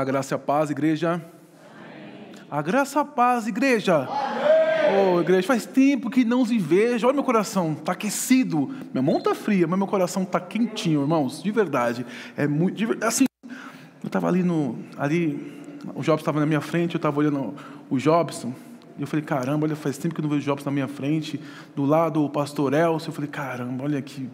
[0.00, 1.12] A graça e a paz, igreja.
[1.12, 2.32] Amém.
[2.50, 3.96] A graça e a paz, igreja.
[3.98, 5.14] Amém.
[5.14, 7.06] Oh, igreja, faz tempo que não se vejo.
[7.06, 8.74] Olha meu coração, está aquecido.
[8.92, 11.40] Minha mão está fria, mas meu coração está quentinho, irmãos.
[11.42, 12.04] De verdade.
[12.36, 12.74] É muito.
[12.74, 14.76] De, assim, eu estava ali no.
[14.98, 15.62] Ali,
[15.94, 17.54] o Jobson estava na minha frente, eu estava olhando
[17.88, 18.52] o Jobson.
[18.98, 20.88] E eu falei, caramba, olha, faz tempo que eu não vejo o Jobson na minha
[20.88, 21.40] frente.
[21.74, 23.10] Do lado o pastor Elcio.
[23.10, 24.28] Eu falei, caramba, olha aqui.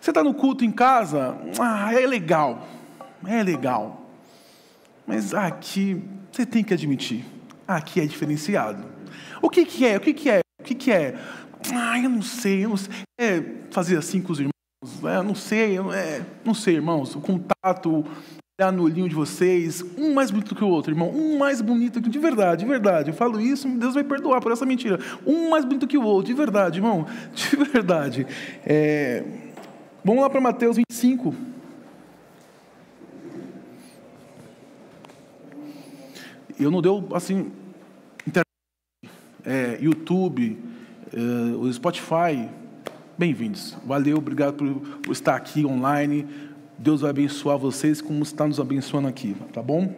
[0.00, 1.36] Você está no culto em casa?
[1.60, 2.66] Ah, é legal.
[3.24, 4.01] É legal.
[5.06, 7.24] Mas aqui, você tem que admitir,
[7.66, 8.84] aqui é diferenciado.
[9.40, 9.96] O que, que é?
[9.96, 10.40] O que, que é?
[10.60, 11.14] O que, que é?
[11.74, 12.92] Ah, eu não sei, eu não sei.
[13.18, 14.52] É fazer assim com os irmãos?
[15.04, 17.14] É, não sei, é, não sei, irmãos.
[17.14, 18.04] O contato,
[18.60, 21.10] olhar no olhinho de vocês, um mais bonito que o outro, irmão.
[21.10, 23.10] Um mais bonito que de verdade, de verdade.
[23.10, 24.98] Eu falo isso, Deus vai perdoar por essa mentira.
[25.26, 27.06] Um mais bonito que o outro, de verdade, irmão.
[27.34, 28.26] De verdade.
[28.64, 29.24] É...
[30.04, 31.51] Vamos lá para Mateus 25.
[36.62, 37.50] Eu não deu assim,
[38.26, 38.46] internet,
[39.44, 40.58] é, YouTube,
[41.12, 42.48] é, o Spotify,
[43.18, 43.76] bem-vindos.
[43.84, 46.26] Valeu, obrigado por, por, estar aqui online.
[46.78, 49.92] Deus vai abençoar vocês como está nos abençoando aqui, tá bom?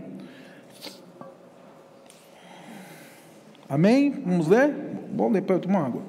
[3.69, 4.11] Amém?
[4.25, 4.75] Vamos ler?
[5.15, 6.03] Vamos ler para eu tomar água.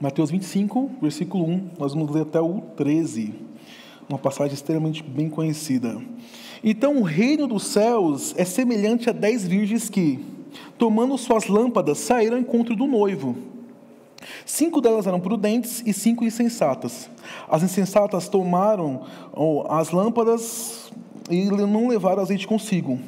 [0.00, 3.53] Mateus 25, versículo 1, nós vamos ler até o 13
[4.08, 6.00] uma passagem extremamente bem conhecida.
[6.62, 10.24] Então, o reino dos céus é semelhante a dez virgens que,
[10.78, 13.36] tomando suas lâmpadas, saíram ao encontro do noivo.
[14.46, 17.10] Cinco delas eram prudentes e cinco insensatas.
[17.48, 19.02] As insensatas tomaram
[19.68, 20.90] as lâmpadas
[21.30, 22.98] e não levaram azeite consigo,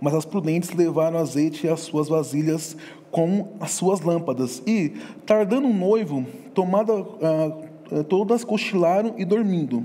[0.00, 2.76] mas as prudentes levaram azeite e as suas vasilhas
[3.10, 4.62] com as suas lâmpadas.
[4.66, 4.92] E,
[5.24, 9.84] tardando o noivo, tomada, ah, todas cochilaram e dormindo.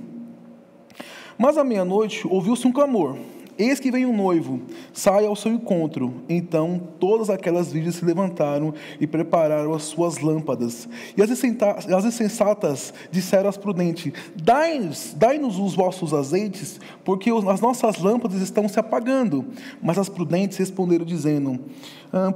[1.41, 3.17] Mas à meia-noite ouviu-se um clamor:
[3.61, 4.59] Eis que vem o um noivo,
[4.91, 6.11] sai ao seu encontro.
[6.27, 10.89] Então todas aquelas virgens se levantaram e prepararam as suas lâmpadas.
[11.15, 18.41] E as insensatas disseram às prudentes: Dai-nos dai os vossos azeites, porque as nossas lâmpadas
[18.41, 19.45] estão se apagando.
[19.79, 21.59] Mas as prudentes responderam, dizendo: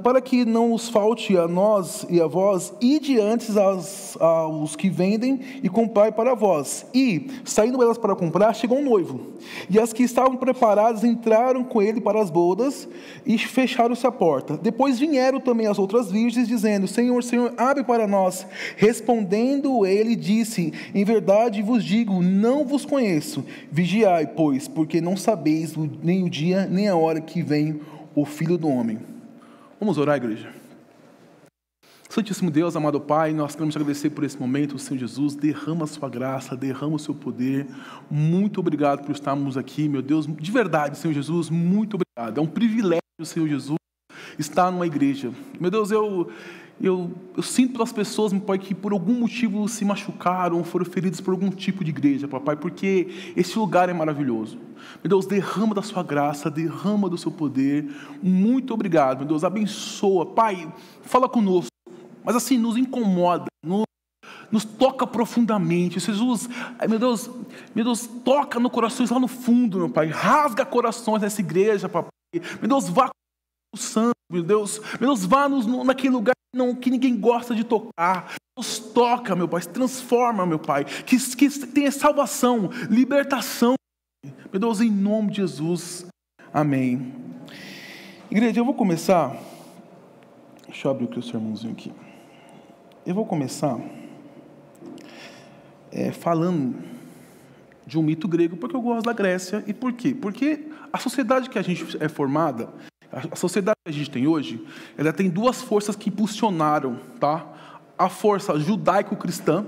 [0.02, 4.88] para que não os falte a nós e a vós, ide antes aos, aos que
[4.88, 6.86] vendem e comprai para vós.
[6.94, 9.20] E, saindo elas para comprar, chegou um noivo.
[9.68, 12.86] E as que estavam preparadas entraram com ele para as bodas
[13.24, 14.56] e fecharam-se a porta.
[14.56, 18.46] Depois vieram também as outras virgens, dizendo: Senhor, Senhor, abre para nós.
[18.76, 23.44] Respondendo ele, disse: Em verdade vos digo, não vos conheço.
[23.72, 27.80] Vigiai, pois, porque não sabeis nem o dia nem a hora que vem
[28.14, 28.98] o Filho do Homem.
[29.80, 30.65] Vamos orar, igreja.
[32.08, 35.86] Santíssimo Deus, amado Pai, nós queremos te agradecer por esse momento, Senhor Jesus, derrama a
[35.86, 37.66] sua graça, derrama o seu poder.
[38.10, 42.38] Muito obrigado por estarmos aqui, meu Deus, de verdade, Senhor Jesus, muito obrigado.
[42.38, 43.78] É um privilégio, Senhor Jesus,
[44.38, 45.32] estar numa igreja.
[45.60, 46.30] Meu Deus, eu
[46.78, 51.22] eu, eu sinto pelas pessoas, meu Pai, que por algum motivo se machucaram, foram feridos
[51.22, 54.58] por algum tipo de igreja, Papai, porque esse lugar é maravilhoso.
[55.02, 57.90] Meu Deus, derrama da sua graça, derrama do seu poder.
[58.22, 60.26] Muito obrigado, meu Deus, abençoa.
[60.26, 61.70] Pai, fala conosco,
[62.26, 63.84] mas assim, nos incomoda, nos,
[64.50, 66.00] nos toca profundamente.
[66.00, 66.48] Jesus,
[66.88, 67.30] meu Deus,
[67.72, 72.10] meu Deus, toca no coração lá no fundo, meu Pai, rasga corações nessa igreja, Papai.
[72.60, 76.74] Meu Deus, vá com o santo, meu Deus, meu Deus, vá nos, naquele lugar não,
[76.74, 78.34] que ninguém gosta de tocar.
[78.58, 83.74] Deus toca, meu Pai, transforma, meu Pai, que, que tenha salvação, libertação.
[84.50, 86.06] Meu Deus, em nome de Jesus.
[86.52, 87.14] Amém.
[88.28, 89.36] Igreja, eu vou começar.
[90.66, 91.92] Deixa eu abrir o sermãozinho aqui.
[93.06, 93.78] Eu vou começar
[95.92, 96.74] é, falando
[97.86, 99.62] de um mito grego, porque eu gosto da Grécia.
[99.64, 100.12] E por quê?
[100.12, 102.68] Porque a sociedade que a gente é formada,
[103.12, 104.66] a sociedade que a gente tem hoje,
[104.98, 107.46] ela tem duas forças que impulsionaram, tá?
[107.96, 109.64] A força judaico-cristã,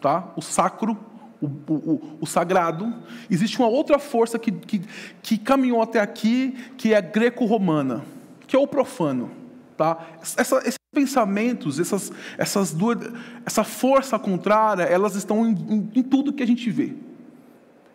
[0.00, 0.32] tá?
[0.34, 0.98] O sacro,
[1.40, 2.92] o, o, o, sagrado.
[3.30, 4.82] Existe uma outra força que, que,
[5.22, 8.04] que caminhou até aqui, que é greco-romana,
[8.44, 9.30] que é o profano,
[9.76, 10.04] tá?
[10.20, 12.98] Essa, esses pensamentos, essas, essas duas,
[13.46, 16.94] essa força contrária, elas estão em, em, em tudo que a gente vê.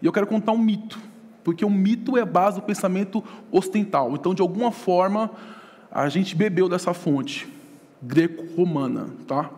[0.01, 0.99] E eu quero contar um mito
[1.47, 4.11] porque o mito é a base do pensamento ocidental.
[4.15, 5.31] Então, de alguma forma,
[5.89, 7.47] a gente bebeu dessa fonte
[8.01, 9.49] greco-romana, tá?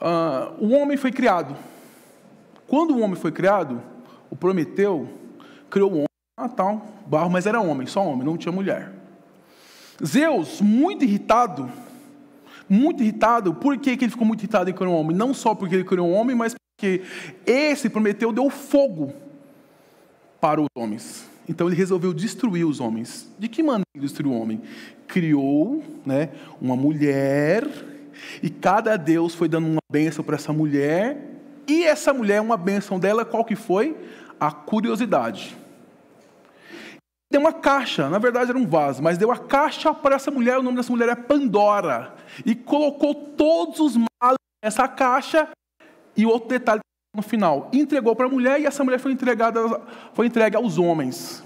[0.00, 1.54] Uh, o homem foi criado.
[2.66, 3.82] Quando o homem foi criado,
[4.30, 5.06] o Prometeu
[5.68, 6.06] criou o homem,
[6.38, 8.90] ah, tal, barro, mas era homem, só homem, não tinha mulher.
[10.04, 11.70] Zeus, muito irritado,
[12.68, 13.54] Muito irritado.
[13.54, 15.16] Por que, que ele ficou muito irritado em criar um homem?
[15.16, 17.02] Não só porque ele criou um homem, mas porque
[17.46, 19.12] esse Prometeu deu fogo
[20.40, 21.28] para os homens.
[21.48, 23.32] Então ele resolveu destruir os homens.
[23.38, 24.60] De que maneira destruiu o homem?
[25.06, 27.66] Criou né, uma mulher,
[28.42, 31.34] e cada Deus foi dando uma bênção para essa mulher,
[31.68, 33.96] e essa mulher, uma bênção dela, qual que foi?
[34.38, 35.56] A curiosidade.
[37.30, 40.58] Deu uma caixa, na verdade era um vaso, mas deu a caixa para essa mulher,
[40.58, 42.14] o nome dessa mulher é Pandora.
[42.44, 45.48] E colocou todos os males nessa caixa,
[46.16, 46.80] e outro detalhe
[47.14, 49.60] no final, entregou para a mulher e essa mulher foi entregada,
[50.12, 51.42] foi entregue aos homens.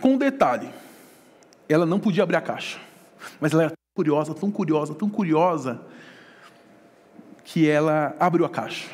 [0.00, 0.70] Com um detalhe,
[1.68, 2.80] ela não podia abrir a caixa,
[3.40, 5.80] mas ela era tão curiosa, tão curiosa, tão curiosa,
[7.44, 8.88] que ela abriu a caixa.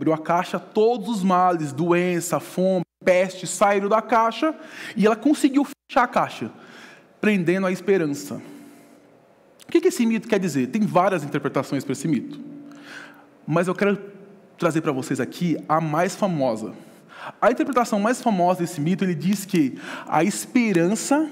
[0.00, 4.54] Abriu a caixa, todos os males, doença, fome, peste saíram da caixa
[4.96, 6.50] e ela conseguiu fechar a caixa,
[7.20, 8.40] prendendo a esperança.
[9.66, 10.68] O que esse mito quer dizer?
[10.68, 12.40] Tem várias interpretações para esse mito.
[13.46, 13.98] Mas eu quero
[14.58, 16.72] trazer para vocês aqui a mais famosa.
[17.40, 21.30] A interpretação mais famosa desse mito, ele diz que a esperança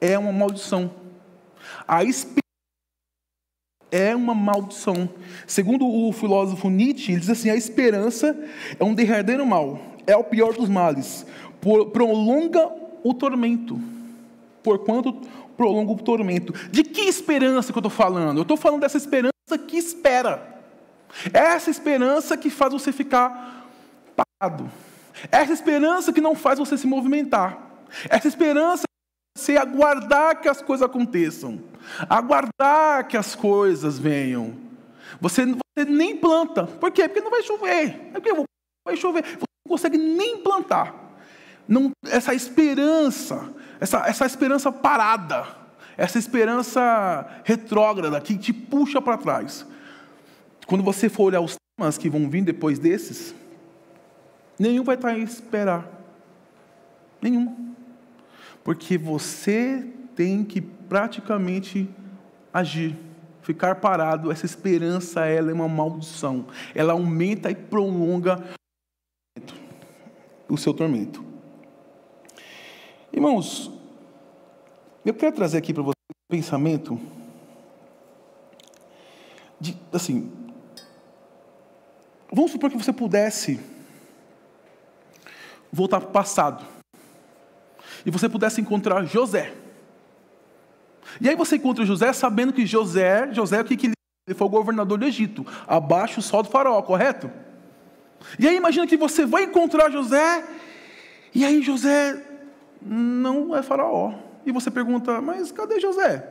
[0.00, 0.90] é uma maldição.
[1.86, 2.38] A esperança
[3.90, 5.08] é uma maldição.
[5.46, 8.36] Segundo o filósofo Nietzsche, ele diz assim: a esperança
[8.78, 11.26] é um derradeiro mal, é o pior dos males,
[11.92, 12.66] prolonga
[13.04, 13.78] o tormento.
[14.62, 15.12] Porquanto
[15.56, 16.52] prolonga o tormento.
[16.70, 18.38] De que esperança que eu estou falando?
[18.38, 19.32] Eu estou falando dessa esperança
[19.66, 20.60] que espera.
[21.32, 23.68] Essa esperança que faz você ficar
[24.16, 24.70] parado.
[25.30, 27.58] Essa esperança que não faz você se movimentar.
[28.08, 31.60] Essa esperança que você aguardar que as coisas aconteçam.
[32.08, 34.54] Aguardar que as coisas venham.
[35.20, 36.64] Você, você nem planta.
[36.66, 37.08] Por quê?
[37.08, 38.10] Porque não vai chover.
[38.14, 38.32] É porque
[38.86, 39.24] vai chover.
[39.24, 40.94] Você consegue nem plantar.
[41.68, 45.46] Não, essa esperança, essa, essa esperança parada,
[45.96, 49.66] essa esperança retrógrada que te puxa para trás.
[50.66, 53.34] Quando você for olhar os temas que vão vir depois desses,
[54.58, 55.86] nenhum vai estar em esperar.
[57.20, 57.74] Nenhum.
[58.64, 61.88] Porque você tem que praticamente
[62.52, 62.96] agir.
[63.42, 66.46] Ficar parado, essa esperança ela é uma maldição.
[66.74, 68.44] Ela aumenta e prolonga
[70.48, 71.24] o seu tormento.
[73.12, 73.70] Irmãos,
[75.04, 77.00] eu quero trazer aqui para você um pensamento
[79.60, 80.30] de, assim,
[82.30, 83.58] Vamos supor que você pudesse
[85.72, 86.64] voltar para o passado.
[88.04, 89.54] E você pudesse encontrar José.
[91.20, 93.94] E aí você encontra José sabendo que José, José o que, que ele,
[94.26, 97.30] ele foi o governador do Egito, abaixo só do faraó, correto?
[98.38, 100.44] E aí imagina que você vai encontrar José,
[101.34, 102.22] e aí José
[102.80, 104.14] não é faraó.
[104.44, 106.26] E você pergunta, mas cadê José?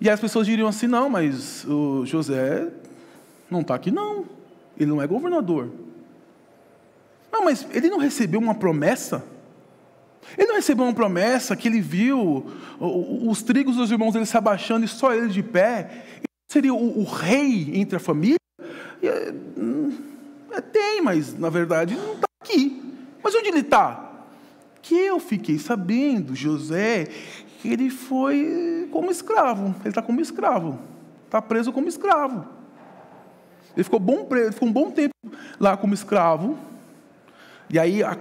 [0.00, 2.68] E as pessoas diriam assim, não, mas o José
[3.50, 4.24] não está aqui, não.
[4.76, 5.70] Ele não é governador.
[7.32, 9.24] Não, mas ele não recebeu uma promessa?
[10.36, 12.46] Ele não recebeu uma promessa que ele viu
[12.80, 16.04] os trigos dos irmãos dele se abaixando e só ele de pé?
[16.16, 18.36] Ele seria o, o rei entre a família?
[19.02, 19.32] É,
[20.52, 22.82] é, tem, mas na verdade não está aqui.
[23.22, 24.12] Mas onde ele está?
[24.82, 27.08] Que eu fiquei sabendo, José,
[27.60, 29.74] que ele foi como escravo.
[29.80, 30.78] Ele está como escravo.
[31.24, 32.46] Está preso como escravo.
[33.76, 35.14] Ele ficou, bom, ficou um bom tempo
[35.58, 36.56] lá como escravo.
[37.68, 38.16] E aí a,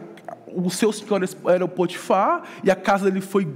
[0.48, 3.48] o seu senhor era o Potifar, e a casa dele foi,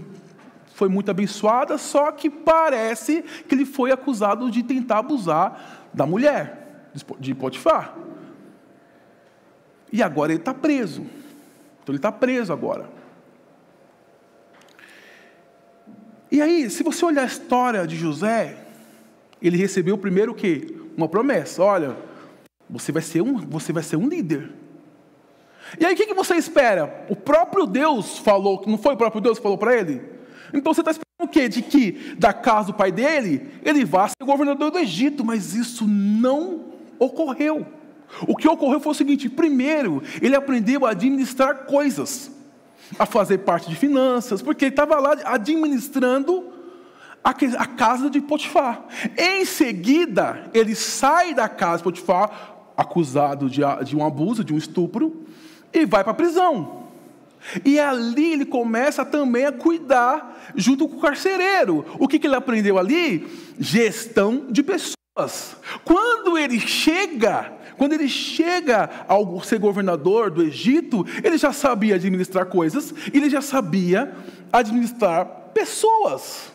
[0.75, 6.59] foi muito abençoada, só que parece que ele foi acusado de tentar abusar da mulher,
[7.19, 7.96] de Potifar.
[9.91, 11.01] E agora ele está preso.
[11.01, 12.89] Então ele está preso agora.
[16.31, 18.65] E aí, se você olhar a história de José,
[19.41, 20.79] ele recebeu primeiro o quê?
[21.00, 21.98] uma promessa: olha,
[22.69, 24.51] você vai ser um, você vai ser um líder.
[25.79, 27.05] E aí o que, que você espera?
[27.10, 30.01] O próprio Deus falou, não foi o próprio Deus que falou para ele?
[30.53, 31.48] Então você está esperando o quê?
[31.48, 35.88] De que da casa do pai dele, ele vá ser governador do Egito, mas isso
[35.88, 37.65] não ocorreu.
[38.27, 42.32] O que ocorreu foi o seguinte: primeiro, ele aprendeu a administrar coisas,
[42.98, 46.60] a fazer parte de finanças, porque ele estava lá administrando
[47.24, 48.86] a casa de Potifar.
[49.18, 55.25] Em seguida, ele sai da casa de Potifar, acusado de, um abuso, de um estupro,
[55.74, 56.79] e vai para a prisão.
[57.63, 61.86] E ali ele começa também a cuidar junto com o carcereiro.
[62.00, 63.27] O que, que ele aprendeu ali?
[63.58, 64.99] Gestão de pessoas.
[65.84, 72.46] Quando ele chega, quando ele chega ao ser governador do Egito, ele já sabia administrar
[72.46, 74.16] coisas, ele já sabia
[74.51, 76.54] administrar pessoas.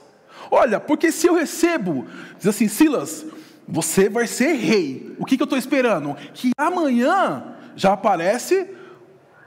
[0.50, 2.06] Olha, porque se eu recebo,
[2.38, 3.26] diz assim, Silas,
[3.66, 5.14] você vai ser rei.
[5.18, 6.14] O que, que eu estou esperando?
[6.32, 8.68] Que amanhã já aparece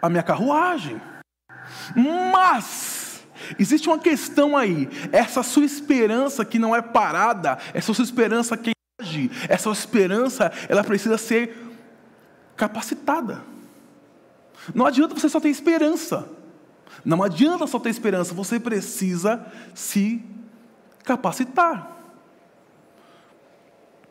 [0.01, 1.01] a minha carruagem.
[2.31, 3.25] Mas
[3.57, 4.89] existe uma questão aí.
[5.11, 8.71] Essa sua esperança que não é parada, essa sua esperança que
[9.17, 11.55] age, essa esperança, ela precisa ser
[12.55, 13.41] capacitada.
[14.73, 16.27] Não adianta você só ter esperança.
[17.03, 20.23] Não adianta só ter esperança, você precisa se
[21.03, 21.95] capacitar.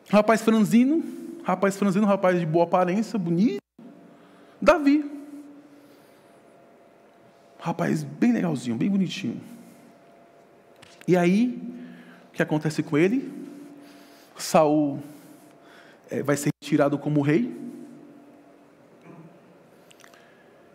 [0.09, 1.03] Rapaz franzino,
[1.43, 3.61] rapaz franzino, rapaz de boa aparência, bonito.
[4.61, 5.11] Davi.
[7.59, 9.41] Rapaz bem legalzinho, bem bonitinho.
[11.07, 11.61] E aí,
[12.29, 13.36] o que acontece com ele?
[14.37, 14.99] Saul
[16.09, 17.55] é, vai ser tirado como rei.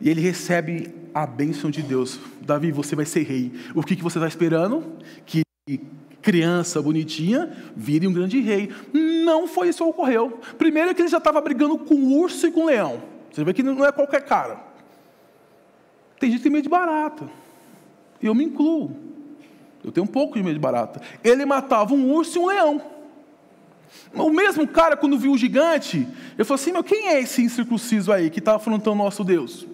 [0.00, 2.18] E ele recebe a bênção de Deus.
[2.40, 3.52] Davi, você vai ser rei.
[3.74, 4.96] O que, você está esperando?
[5.24, 5.42] Que
[6.20, 8.72] criança bonitinha vire um grande rei.
[8.92, 10.40] Não foi isso que ocorreu.
[10.58, 13.02] Primeiro que ele já estava brigando com o urso e com o leão.
[13.30, 14.58] Você vê que não é qualquer cara.
[16.18, 17.28] Tem gente que tem medo de barata.
[18.20, 18.96] Eu me incluo.
[19.84, 21.00] Eu tenho um pouco de medo de barata.
[21.24, 22.91] Ele matava um urso e um leão.
[24.14, 25.98] O mesmo cara, quando viu o gigante,
[26.34, 29.66] ele falou assim: Meu, quem é esse incircunciso aí que está afrontando o nosso Deus?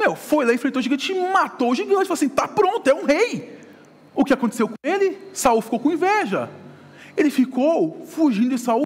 [0.00, 2.04] Meu, foi lá, enfrentou o gigante matou o gigante.
[2.04, 3.60] Falou assim: tá pronto, é um rei.
[4.14, 5.18] O que aconteceu com ele?
[5.32, 6.48] Saul ficou com inveja.
[7.16, 8.82] Ele ficou fugindo de Saul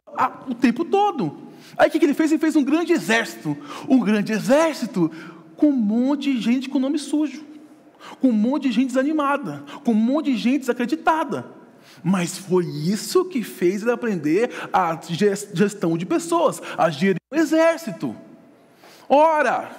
[0.48, 1.38] o tempo todo.
[1.76, 2.32] Aí o que ele fez?
[2.32, 3.56] Ele fez um grande exército.
[3.88, 5.10] Um grande exército
[5.56, 7.44] com um monte de gente com nome sujo.
[8.20, 9.64] Com um monte de gente desanimada.
[9.84, 11.46] Com um monte de gente desacreditada.
[12.02, 18.14] Mas foi isso que fez ele aprender a gestão de pessoas, a gerir um exército.
[19.08, 19.70] Ora,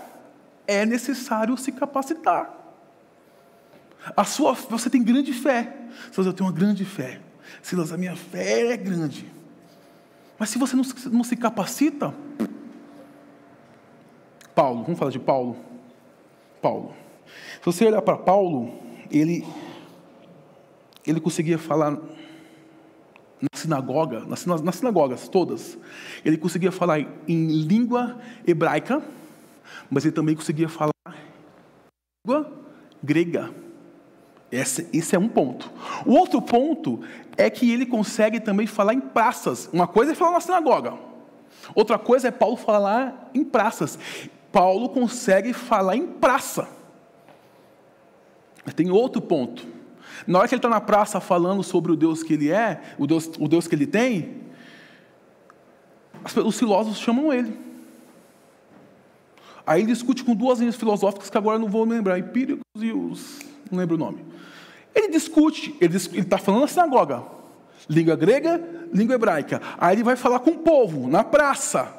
[0.68, 2.54] é necessário se capacitar.
[4.16, 5.76] A sua, você tem grande fé.
[6.12, 7.20] Silas, eu tenho uma grande fé.
[7.62, 9.26] Silas, a minha fé é grande.
[10.38, 12.14] Mas se você não, não se capacita,
[14.54, 15.58] Paulo, vamos falar de Paulo.
[16.62, 16.94] Paulo.
[17.60, 18.74] Se você olhar para Paulo,
[19.12, 19.46] ele,
[21.06, 21.92] ele conseguia falar
[23.42, 25.78] na sinagoga, nas, nas sinagogas todas,
[26.24, 29.04] ele conseguia falar em língua hebraica,
[29.90, 30.92] mas ele também conseguia falar
[32.26, 32.52] língua
[33.04, 33.52] grega.
[34.52, 35.72] Esse, esse é um ponto.
[36.06, 37.02] O outro ponto
[37.36, 39.70] é que ele consegue também falar em praças.
[39.74, 40.94] Uma coisa é falar na sinagoga,
[41.74, 44.00] outra coisa é Paulo falar em praças.
[44.52, 46.70] Paulo consegue falar em praça.
[48.76, 49.75] Tem outro ponto.
[50.26, 53.06] Na hora que ele está na praça falando sobre o Deus que ele é, o
[53.08, 54.42] Deus, o Deus que ele tem,
[56.46, 57.58] os filósofos chamam ele.
[59.66, 63.40] Aí ele discute com duas linhas filosóficas que agora não vou lembrar, empíricos e os.
[63.72, 64.24] não lembro o nome.
[64.94, 67.24] Ele discute, ele está falando na sinagoga,
[67.90, 69.62] língua grega, língua hebraica.
[69.78, 71.92] Aí ele vai falar com o povo, na praça.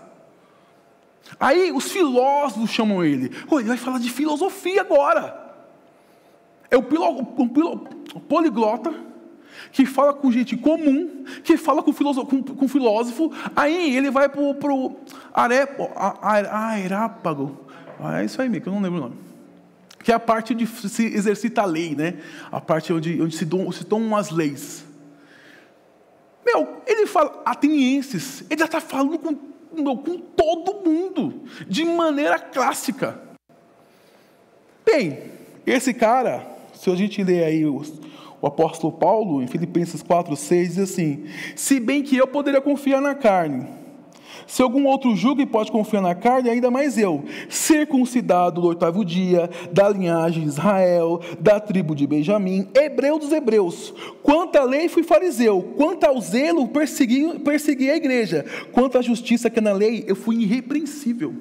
[1.41, 3.31] Aí os filósofos chamam ele.
[3.51, 5.45] Ele vai falar de filosofia agora.
[6.71, 7.05] É o, pilo,
[7.39, 7.89] um pilo,
[8.21, 8.93] poliglota
[9.73, 14.29] que fala com gente comum, que fala com filósofo, com, com filósofo, aí ele vai
[14.29, 14.97] para o
[16.53, 17.67] aerápago,
[17.99, 19.17] ah, é isso aí, que eu não lembro o nome.
[20.03, 22.19] Que é a parte onde se exercita a lei, né?
[22.53, 24.85] A parte onde, onde se, se tomam as leis.
[26.45, 33.21] Meu, ele fala, atenienses, ele já está falando com, com todo mundo, de maneira clássica.
[34.85, 35.33] Bem,
[35.67, 36.47] esse cara,
[36.77, 37.93] se a gente ler aí os,
[38.41, 43.01] o apóstolo Paulo, em Filipenses 4, 6, diz assim: Se bem que eu poderia confiar
[43.01, 43.67] na carne,
[44.47, 49.05] se algum outro julga e pode confiar na carne, ainda mais eu, circuncidado do oitavo
[49.05, 53.93] dia, da linhagem de Israel, da tribo de Benjamim, hebreu dos hebreus.
[54.23, 55.63] Quanto à lei, fui fariseu.
[55.77, 58.45] Quanto ao zelo, persegui, persegui a igreja.
[58.71, 61.35] Quanto à justiça que é na lei, eu fui irrepreensível.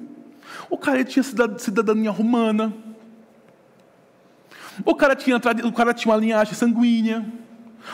[0.68, 2.74] O cara tinha cidadania romana,
[4.84, 7.24] o cara tinha, o cara tinha uma linhagem sanguínea.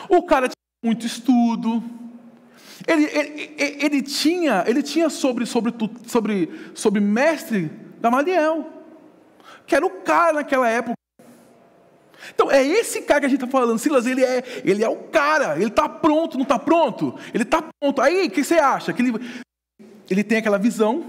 [0.09, 1.83] O cara tinha muito estudo.
[2.87, 5.73] Ele, ele, ele tinha, ele tinha sobre, sobre,
[6.07, 7.71] sobre, sobre mestre
[8.01, 8.69] Gamaliel,
[9.67, 10.95] que era o cara naquela época.
[12.35, 14.97] Então é esse cara que a gente está falando, Silas, ele é, ele é o
[14.97, 17.15] cara, ele está pronto, não está pronto?
[17.33, 18.01] Ele está pronto.
[18.01, 18.93] Aí, o que você acha?
[18.93, 19.13] Que ele,
[20.11, 21.05] ele tem aquela visão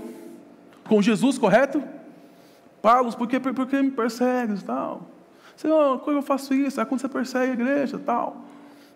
[0.88, 1.84] com Jesus, correto?
[2.82, 5.08] Paulo, por que, por que me persegues e tal?
[5.55, 6.79] Senhor, como eu faço isso?
[6.79, 8.38] Aí quando você persegue a igreja tal.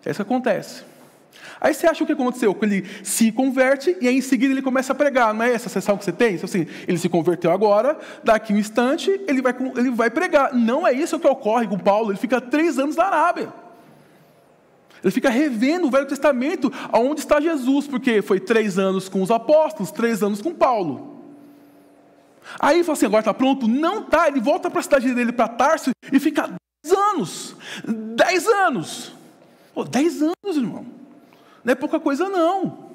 [0.04, 0.82] É isso que acontece.
[1.60, 2.54] Aí você acha o que aconteceu?
[2.54, 5.34] Que ele se converte e aí em seguida ele começa a pregar.
[5.34, 6.34] Não é essa sensação que você tem?
[6.34, 10.54] Então, assim, ele se converteu agora, daqui um instante ele vai, ele vai pregar.
[10.54, 12.10] Não é isso que ocorre com Paulo.
[12.10, 13.52] Ele fica três anos na Arábia.
[15.02, 19.30] Ele fica revendo o Velho Testamento, aonde está Jesus, porque foi três anos com os
[19.30, 21.17] apóstolos, três anos com Paulo.
[22.58, 23.66] Aí fala assim: agora está pronto?
[23.66, 24.28] Não está.
[24.28, 26.48] Ele volta para a cidade dele, para Tarso, e fica
[26.82, 27.56] dez anos.
[28.14, 29.12] Dez anos.
[29.74, 30.86] Pô, dez anos, irmão.
[31.64, 32.88] Não é pouca coisa, não.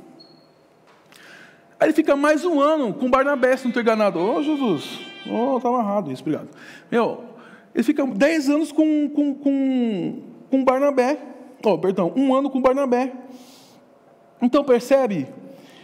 [1.80, 4.20] Aí ele fica mais um ano com Barnabé, se não estou enganado.
[4.20, 5.00] Ô, oh, Jesus.
[5.28, 6.50] Ô, oh, está amarrado isso, obrigado.
[6.90, 7.26] Meu,
[7.76, 11.20] ele fica dez anos com, com, com, com Barnabé.
[11.64, 13.14] Oh, perdão, um ano com Barnabé.
[14.42, 15.28] Então percebe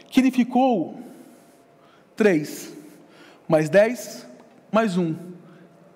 [0.09, 0.99] que ele ficou
[2.15, 2.78] três
[3.49, 4.27] mais 10,
[4.71, 5.15] mais um.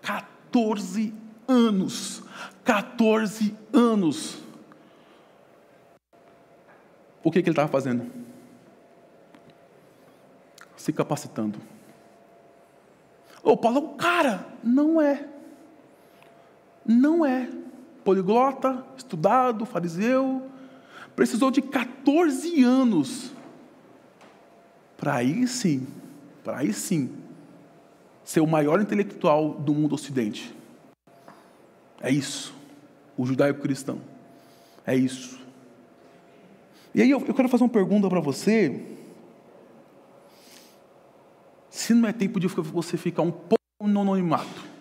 [0.02, 1.14] 14
[1.48, 2.24] anos.
[2.64, 4.40] 14 anos.
[7.24, 8.12] O que, que ele estava fazendo?
[10.76, 11.60] Se capacitando.
[13.44, 14.48] O Paulo é cara.
[14.64, 15.30] Não é.
[16.84, 17.48] Não é.
[18.04, 20.50] Poliglota, estudado, fariseu.
[21.16, 23.32] Precisou de 14 anos.
[24.98, 25.86] Para aí sim,
[26.44, 27.23] para aí sim,
[28.24, 30.54] ser o maior intelectual do mundo ocidente.
[32.02, 32.54] É isso.
[33.18, 34.02] O judaico-cristão.
[34.86, 35.40] É isso.
[36.94, 38.86] E aí eu, eu quero fazer uma pergunta para você.
[41.70, 44.74] Se não é tempo de você ficar um pouco no anonimato.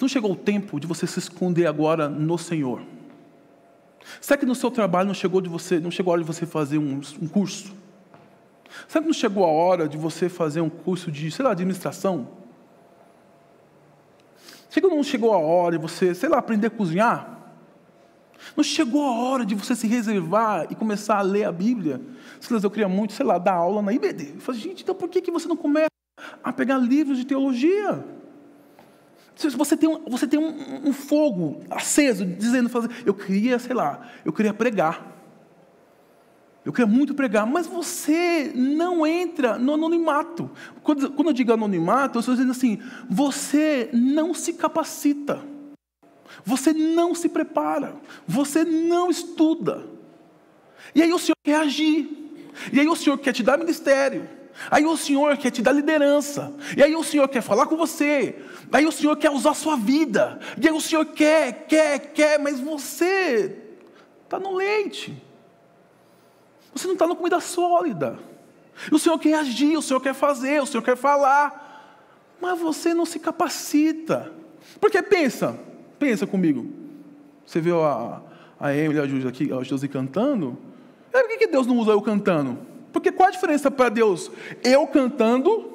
[0.00, 2.82] Não chegou o tempo de você se esconder agora no Senhor.
[4.20, 6.46] Será que no seu trabalho não chegou de você, não chegou a hora de você
[6.46, 7.74] fazer um, um curso?
[8.86, 12.28] Será que não chegou a hora de você fazer um curso de, sei lá, administração?
[14.68, 17.38] Será que não chegou a hora de você, sei lá, aprender a cozinhar?
[18.56, 22.00] Não chegou a hora de você se reservar e começar a ler a Bíblia?
[22.40, 24.34] Silas, eu queria muito, sei lá, dar aula na IBD.
[24.34, 25.90] Eu falei, gente, então por que, que você não começa
[26.42, 28.04] a pegar livros de teologia?
[29.36, 32.70] Você tem, um, você tem um, um fogo aceso, dizendo,
[33.06, 35.19] eu queria, sei lá, eu queria pregar.
[36.64, 40.50] Eu queria muito pregar, mas você não entra no anonimato.
[40.82, 45.40] Quando, quando eu digo anonimato, eu estou dizendo assim: você não se capacita,
[46.44, 47.96] você não se prepara,
[48.26, 49.86] você não estuda.
[50.94, 54.28] E aí o Senhor quer agir, e aí o Senhor quer te dar ministério,
[54.70, 58.36] aí o Senhor quer te dar liderança, e aí o Senhor quer falar com você,
[58.70, 62.38] aí o Senhor quer usar a sua vida, e aí o Senhor quer, quer, quer,
[62.38, 63.56] mas você
[64.24, 65.29] está no leite.
[66.74, 68.18] Você não está na comida sólida.
[68.90, 71.68] O Senhor quer agir, o Senhor quer fazer, o Senhor quer falar.
[72.40, 74.32] Mas você não se capacita.
[74.80, 75.58] Porque pensa,
[75.98, 76.70] pensa comigo.
[77.44, 78.22] Você viu a,
[78.58, 80.56] a Emily, a Júlia aqui, a Josi cantando?
[81.10, 82.58] Por que, Deus não usa eu cantando?
[82.92, 84.30] Porque qual a diferença para Deus?
[84.62, 85.68] Eu cantando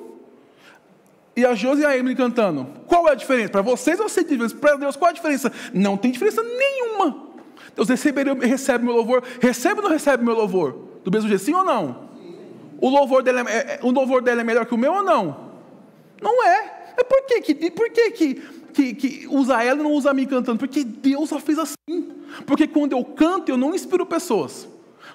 [1.36, 2.68] e a Josi e a Emily cantando.
[2.88, 3.50] Qual é a diferença?
[3.50, 4.56] Para vocês eu sei diferença.
[4.56, 5.52] Para Deus, qual a diferença?
[5.74, 7.26] Não tem diferença nenhuma.
[7.76, 9.22] Deus recebe, recebe meu louvor.
[9.42, 10.85] Recebe ou não recebe meu louvor?
[11.06, 12.10] Do mesmo jeito, sim ou não?
[12.82, 15.52] O louvor dela é, é, o louvor dela é melhor que o meu ou não?
[16.20, 16.94] Não é.
[16.98, 18.34] É por que, que, por que, que,
[18.74, 20.58] que, que usa ela e não usa a mim cantando?
[20.58, 22.10] Porque Deus a fez assim.
[22.48, 24.68] Porque quando eu canto, eu não inspiro pessoas.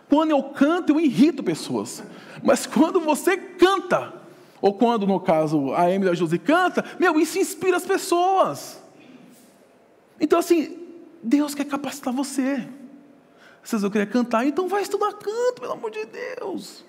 [0.09, 2.05] Quando eu canto, eu irrito pessoas.
[2.41, 4.15] Mas quando você canta,
[4.63, 8.81] ou quando, no caso, a Emily e a Josi canta, meu, isso inspira as pessoas.
[10.21, 10.77] Então, assim,
[11.21, 12.65] Deus quer capacitar você.
[13.63, 16.85] Vocês vão querer cantar, então vai estudar canto, pelo amor de Deus.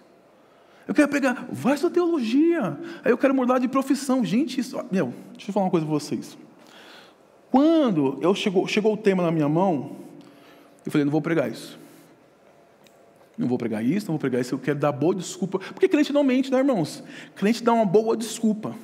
[0.88, 2.78] Eu quero pregar, vai estudar teologia.
[3.04, 4.26] Aí eu quero mudar de profissão.
[4.26, 6.38] Gente, isso, meu, deixa eu falar uma coisa para vocês.
[7.50, 9.98] Quando eu chegou, chegou o tema na minha mão,
[10.86, 11.80] eu falei, não vou pregar isso.
[13.38, 15.60] Não vou pregar isso, não vou pregar isso, eu quero dar boa desculpa.
[15.60, 17.04] Porque crente não mente, né, irmãos?
[17.36, 18.76] Crente dá uma boa desculpa.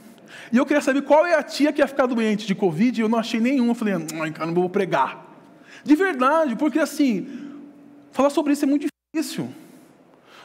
[0.52, 3.04] E eu queria saber qual é a tia que ia ficar doente de Covid, e
[3.04, 3.72] eu não achei nenhuma.
[3.72, 5.26] Eu falei, ai, cara, não vou pregar.
[5.84, 7.47] De verdade, porque assim,
[8.18, 9.48] Falar sobre isso é muito difícil.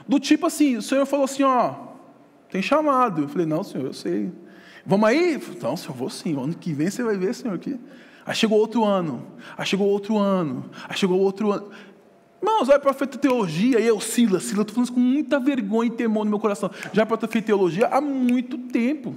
[0.07, 1.73] Do tipo assim, o Senhor falou assim, ó,
[2.51, 3.23] tem chamado.
[3.23, 4.31] Eu falei, não, Senhor, eu sei.
[4.85, 5.43] Vamos aí?
[5.63, 6.39] Não, Senhor, vou sim.
[6.39, 7.81] Ano que vem você vai ver, Senhor, aqui.
[8.27, 9.27] Aí chegou outro ano.
[9.57, 10.69] Aí chegou outro ano.
[10.87, 11.71] Aí chegou outro ano.
[12.43, 15.91] Irmãos, vai para feita teologia, e eu, Silas, Silas, estou falando isso com muita vergonha
[15.91, 16.71] e temor no meu coração.
[16.93, 19.17] Já para feita teologia há muito tempo.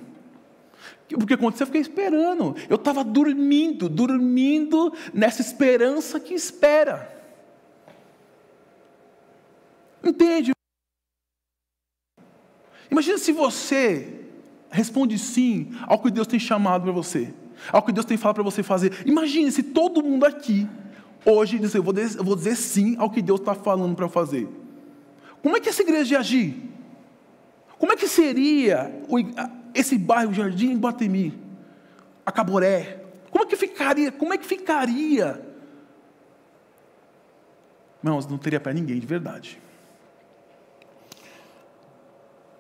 [1.10, 2.56] Porque aconteceu, eu fiquei esperando.
[2.70, 7.15] Eu estava dormindo, dormindo nessa esperança que espera.
[10.06, 10.52] Entende?
[12.92, 14.26] Imagina se você
[14.70, 17.34] responde sim ao que Deus tem chamado para você,
[17.72, 19.06] ao que Deus tem falado para você fazer.
[19.06, 20.70] Imagine se todo mundo aqui
[21.26, 24.08] hoje dizer, eu vou dizer, eu vou dizer sim ao que Deus está falando para
[24.08, 24.48] fazer.
[25.42, 26.56] Como é que essa igreja ia agir?
[27.80, 28.92] Como é que seria
[29.74, 31.34] esse bairro Jardim Guatemi,
[32.26, 33.04] a Caboré?
[33.32, 34.12] Como é que ficaria?
[34.12, 35.56] Como é que ficaria
[38.06, 39.60] Irmãos, não teria para ninguém de verdade.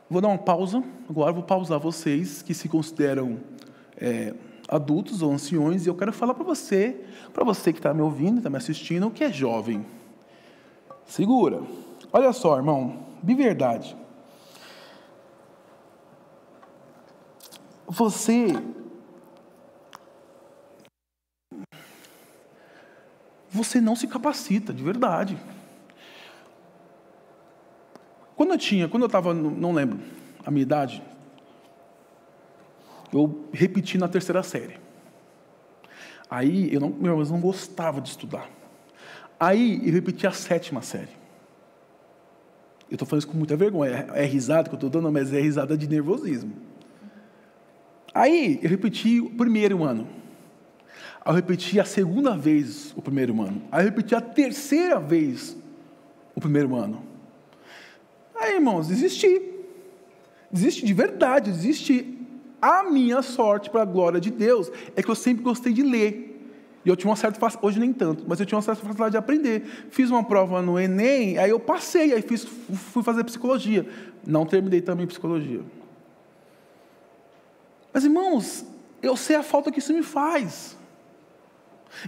[0.10, 3.40] Vou dar uma pausa, agora vou pausar vocês que se consideram
[3.98, 4.36] é,
[4.68, 8.38] adultos ou anciões, e eu quero falar para você, para você que está me ouvindo,
[8.38, 9.86] está me assistindo, que é jovem.
[11.06, 11.62] Segura.
[12.14, 13.96] Olha só, irmão, de verdade.
[17.88, 18.48] Você
[23.50, 25.38] você não se capacita, de verdade.
[28.36, 30.00] Quando eu tinha, quando eu estava, não lembro,
[30.46, 31.02] a minha idade,
[33.14, 34.78] eu repeti na terceira série.
[36.30, 38.50] Aí, eu não, meu eu não gostava de estudar.
[39.40, 41.26] Aí, eu repeti a sétima série.
[42.90, 44.08] Eu estou falando isso com muita vergonha.
[44.14, 46.54] É, é risada que eu estou dando, mas é risada de nervosismo.
[48.14, 50.08] Aí, eu repeti o primeiro ano.
[51.24, 53.62] Aí, eu repeti a segunda vez o primeiro ano.
[53.72, 55.56] Aí, eu repeti a terceira vez
[56.36, 57.15] o primeiro ano.
[58.40, 59.42] Aí, irmãos, desisti.
[60.52, 62.18] Desisti de verdade, desisti.
[62.62, 66.32] A minha sorte, para a glória de Deus, é que eu sempre gostei de ler.
[66.86, 69.12] E eu tinha uma certa facilidade, hoje nem tanto, mas eu tinha uma certa facilidade
[69.12, 69.88] de aprender.
[69.90, 73.88] Fiz uma prova no Enem, aí eu passei, aí fiz, fui fazer psicologia.
[74.26, 75.62] Não terminei também psicologia.
[77.92, 78.66] Mas irmãos,
[79.02, 80.78] eu sei a falta que isso me faz.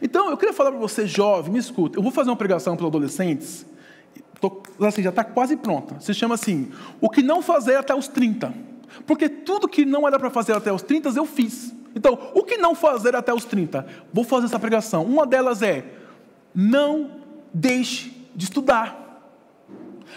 [0.02, 1.98] Então, eu queria falar para você, jovem, me escuta.
[1.98, 3.66] Eu vou fazer uma pregação para os adolescentes.
[4.40, 6.00] Tô, assim, já está quase pronta.
[6.00, 6.72] Se chama assim:
[7.02, 8.54] O que não fazer até os 30.
[9.06, 11.74] Porque tudo que não era para fazer até os 30 eu fiz.
[11.96, 13.86] Então, o que não fazer até os 30?
[14.14, 15.04] Vou fazer essa pregação.
[15.04, 15.86] Uma delas é:
[16.54, 17.12] não
[17.54, 19.06] deixe de estudar.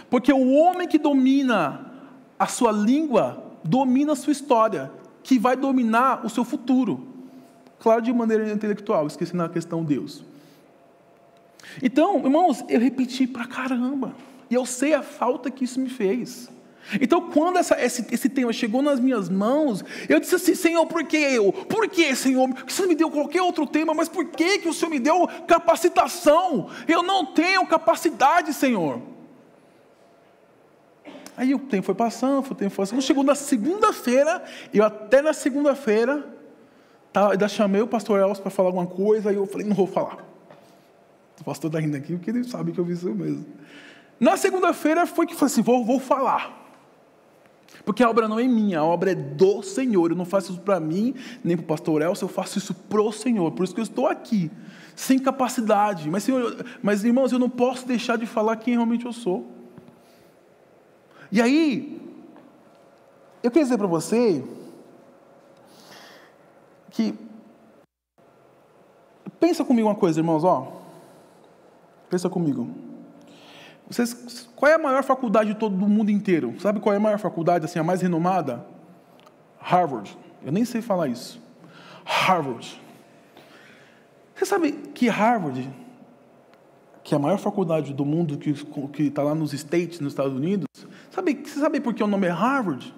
[0.09, 1.87] Porque o homem que domina
[2.39, 4.91] a sua língua, domina a sua história,
[5.23, 7.07] que vai dominar o seu futuro.
[7.79, 10.23] Claro, de maneira intelectual, esqueci na questão Deus.
[11.83, 14.15] Então, irmãos, eu repeti pra caramba.
[14.51, 16.51] E eu sei a falta que isso me fez.
[17.01, 21.05] Então, quando essa, esse, esse tema chegou nas minhas mãos, eu disse assim: Senhor, por
[21.05, 21.53] que eu?
[21.53, 22.49] Por que, Senhor?
[22.49, 25.29] Porque você me deu qualquer outro tema, mas por que, que o Senhor me deu
[25.47, 26.69] capacitação?
[26.89, 29.01] Eu não tenho capacidade, Senhor.
[31.37, 33.01] Aí o tempo foi passando, o tempo foi passando.
[33.03, 34.43] Chegou na segunda-feira,
[34.75, 36.27] eu até na segunda-feira,
[37.13, 39.87] tá, ainda chamei o pastor Elcio para falar alguma coisa, aí eu falei: Não vou
[39.87, 40.30] falar.
[41.41, 43.47] O pastor está rindo aqui porque ele sabe que eu vi isso mesmo.
[44.19, 46.59] Na segunda-feira foi que falei assim: vou, vou falar.
[47.85, 50.11] Porque a obra não é minha, a obra é do Senhor.
[50.11, 53.01] Eu não faço isso para mim, nem para o pastor Elcio, eu faço isso para
[53.01, 53.51] o Senhor.
[53.53, 54.51] Por isso que eu estou aqui,
[54.95, 56.11] sem capacidade.
[56.11, 59.47] Mas, Senhor, mas, irmãos, eu não posso deixar de falar quem realmente eu sou.
[61.33, 62.01] E aí,
[63.43, 64.45] eu quero dizer para você
[66.91, 67.15] que.
[69.39, 70.80] Pensa comigo uma coisa, irmãos, ó.
[72.11, 72.69] Pensa comigo.
[73.89, 76.55] Vocês, qual é a maior faculdade de todo o mundo inteiro?
[76.61, 78.65] Sabe qual é a maior faculdade, assim, a mais renomada?
[79.59, 80.17] Harvard.
[80.45, 81.41] Eu nem sei falar isso.
[82.05, 82.81] Harvard.
[84.35, 85.69] Você sabe que Harvard,
[87.05, 90.67] que é a maior faculdade do mundo que está lá nos States, nos Estados Unidos,
[91.11, 92.95] sabe, você sabe por que o nome é Harvard?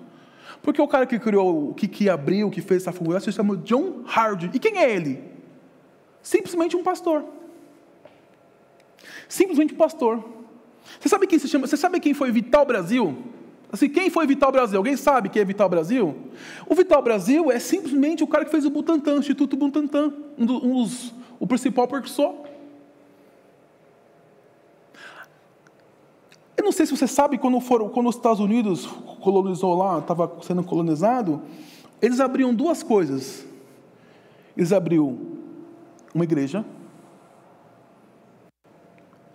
[0.62, 4.02] Porque o cara que criou, que, que abriu, que fez essa faculdade, se chama John
[4.06, 4.50] Harvard.
[4.54, 5.22] E quem é ele?
[6.22, 7.24] Simplesmente um pastor.
[9.32, 10.22] Simplesmente pastor.
[11.00, 11.66] Você sabe quem se chama?
[11.66, 13.16] Você sabe quem foi Vital Brasil?
[13.72, 14.76] Assim, quem foi Vital Brasil?
[14.76, 16.14] Alguém sabe quem é Vital Brasil?
[16.68, 20.44] O Vital Brasil é simplesmente o cara que fez o Butantan, o Instituto Butantan, um
[20.44, 22.34] dos, o principal precursor.
[26.54, 28.84] Eu não sei se você sabe, quando, foram, quando os Estados Unidos
[29.22, 31.40] colonizou lá, estava sendo colonizado,
[32.02, 33.46] eles abriam duas coisas.
[34.54, 35.18] Eles abriam
[36.14, 36.66] uma igreja,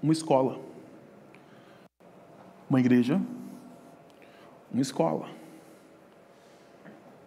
[0.01, 0.67] uma escola
[2.69, 3.21] uma igreja,
[4.71, 5.29] uma escola.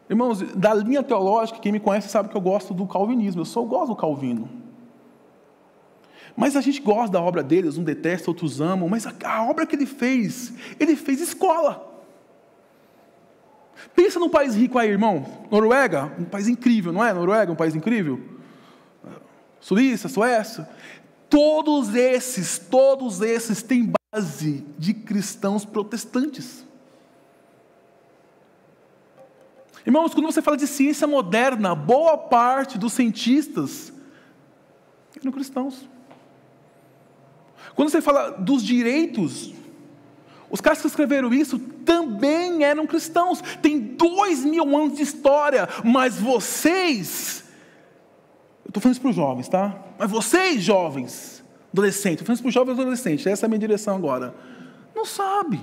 [0.09, 3.63] Irmãos, da linha teológica, quem me conhece sabe que eu gosto do calvinismo, eu só
[3.63, 4.49] gosto do Calvino.
[6.37, 9.67] Mas a gente gosta da obra deles, um detesta, outros amam, mas a, a obra
[9.67, 11.89] que ele fez, ele fez escola.
[13.95, 15.25] Pensa num país rico aí, irmão.
[15.51, 17.13] Noruega, um país incrível, não é?
[17.13, 18.21] Noruega, um país incrível.
[19.61, 20.69] Suíça, Suécia.
[21.31, 26.67] Todos esses, todos esses têm base de cristãos protestantes.
[29.87, 33.93] Irmãos, quando você fala de ciência moderna, boa parte dos cientistas
[35.19, 35.89] eram cristãos.
[37.75, 39.53] Quando você fala dos direitos,
[40.51, 43.41] os caras que escreveram isso também eram cristãos.
[43.63, 47.45] Tem dois mil anos de história, mas vocês,
[48.65, 49.90] eu estou falando isso para os jovens, tá?
[50.01, 53.97] Mas vocês, jovens, Adolescente, estou falando para os jovens adolescentes, essa é a minha direção
[53.97, 54.35] agora.
[54.97, 55.61] Não sabe,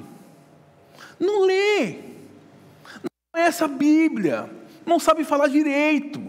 [1.19, 1.93] não lê,
[3.01, 4.47] não conhece a Bíblia,
[4.85, 6.21] não sabe falar direito,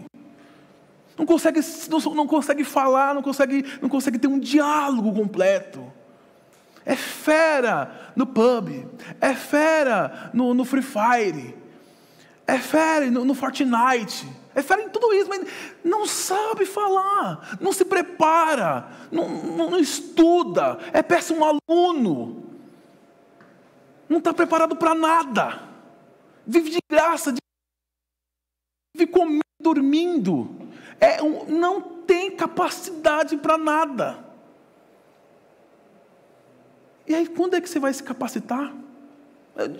[1.15, 5.93] não consegue, não, não consegue falar, não consegue, não consegue ter um diálogo completo.
[6.83, 8.87] É fera no pub,
[9.21, 11.55] é fera no, no Free Fire,
[12.47, 15.47] é fera no, no Fortnite, é fera em tudo isso, mas
[15.83, 22.43] não sabe falar, não se prepara, não, não, não estuda, é péssimo aluno,
[24.07, 25.61] não está preparado para nada,
[26.45, 27.33] vive de graça,
[28.95, 30.49] vive comendo, dormindo,
[30.99, 34.25] é um, não tem capacidade para nada.
[37.05, 38.73] E aí, quando é que você vai se capacitar?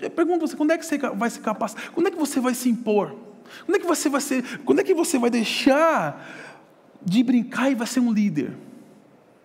[0.02, 1.92] Eu pergunto você, quando é que você vai se capacitar?
[1.92, 3.29] Quando é que você vai se impor?
[3.64, 6.26] Quando é que você vai ser, quando é que você vai deixar
[7.02, 8.56] de brincar e vai ser um líder?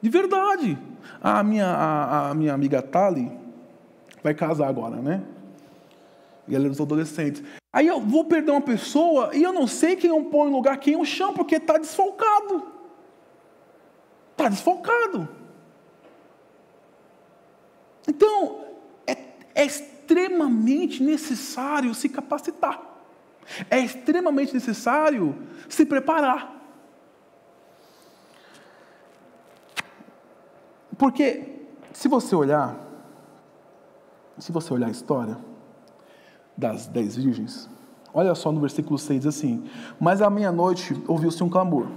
[0.02, 0.78] De verdade.
[1.22, 3.32] A minha, a, a minha amiga Tali
[4.24, 5.24] vai casar agora, né?
[6.48, 7.44] E ela é dos adolescentes.
[7.74, 10.78] Aí eu vou perder uma pessoa e eu não sei quem eu ponho no lugar,
[10.78, 12.63] quem eu chamo, porque está desfalcado.
[14.32, 15.28] Está desfalcado.
[18.08, 18.65] Então,
[19.08, 19.18] é,
[19.56, 22.85] é extremamente necessário se capacitar.
[23.69, 25.36] É extremamente necessário
[25.69, 26.53] se preparar.
[30.97, 32.77] Porque se você olhar,
[34.38, 35.38] se você olhar a história
[36.58, 37.69] das dez virgens,
[38.13, 39.65] olha só no versículo 6 assim:
[39.99, 41.88] Mas à meia-noite ouviu-se um clamor.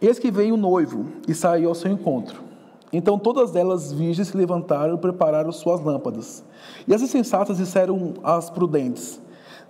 [0.00, 2.42] Eis que veio o noivo e saiu ao seu encontro.
[2.92, 6.44] Então todas elas virgens se levantaram e prepararam suas lâmpadas.
[6.86, 9.21] E as insensatas disseram às prudentes: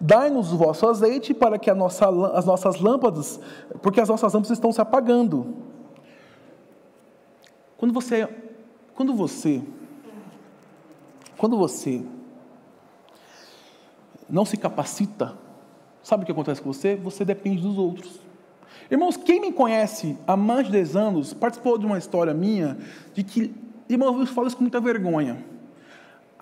[0.04, 3.38] Dai-nos o vosso azeite para que nossa, as nossas lâmpadas,
[3.80, 5.54] porque as nossas lâmpadas estão se apagando.
[7.76, 8.28] Quando você,
[8.96, 9.62] quando você,
[11.38, 12.02] quando você
[14.28, 15.38] não se capacita,
[16.02, 16.96] sabe o que acontece com você?
[16.96, 18.18] Você depende dos outros.
[18.90, 22.76] Irmãos, quem me conhece há mais de 10 anos participou de uma história minha
[23.14, 23.54] de que,
[23.88, 25.44] irmãos, eu falo isso com muita vergonha.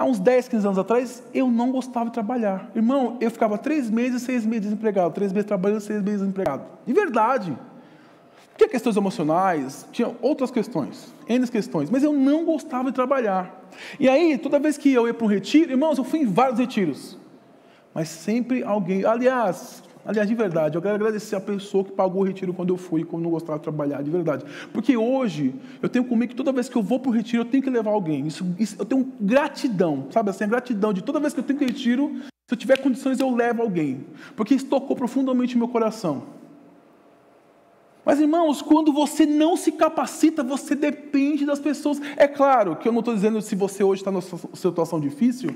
[0.00, 2.70] Há uns 10, 15 anos atrás, eu não gostava de trabalhar.
[2.74, 6.64] Irmão, eu ficava três meses, seis meses desempregado, três meses trabalhando, seis meses desempregado.
[6.86, 7.54] De verdade.
[8.56, 13.68] Tinha questões emocionais, tinha outras questões, N questões, mas eu não gostava de trabalhar.
[13.98, 16.58] E aí, toda vez que eu ia para um retiro, irmãos, eu fui em vários
[16.58, 17.18] retiros.
[17.92, 22.24] Mas sempre alguém, aliás, Aliás, de verdade, eu quero agradecer a pessoa que pagou o
[22.24, 24.44] retiro quando eu fui, quando não gostava de trabalhar, de verdade.
[24.72, 27.46] Porque hoje, eu tenho comigo que toda vez que eu vou para o retiro, eu
[27.46, 28.26] tenho que levar alguém.
[28.26, 31.64] Isso, isso, eu tenho gratidão, sabe assim, gratidão de toda vez que eu tenho que
[31.66, 32.12] retiro,
[32.46, 34.06] se eu tiver condições, eu levo alguém.
[34.34, 36.40] Porque isso tocou profundamente meu coração.
[38.04, 42.00] Mas, irmãos, quando você não se capacita, você depende das pessoas.
[42.16, 45.54] É claro que eu não estou dizendo se você hoje está numa situação difícil,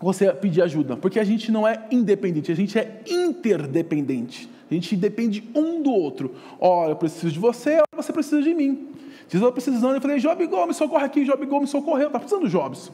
[0.00, 4.48] você pedir ajuda, porque a gente não é independente, a gente é interdependente.
[4.70, 6.34] A gente depende um do outro.
[6.60, 8.88] Olha, eu preciso de você, olha, você precisa de mim.
[9.26, 12.48] Diz, eu precisando, eu falei, Job Gomes, socorre aqui, Job Gomes socorreu, está precisando do
[12.48, 12.92] Jobs.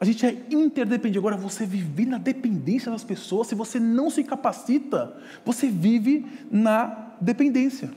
[0.00, 1.18] A gente é interdependente.
[1.18, 7.12] Agora, você viver na dependência das pessoas, se você não se capacita, você vive na
[7.20, 7.90] dependência.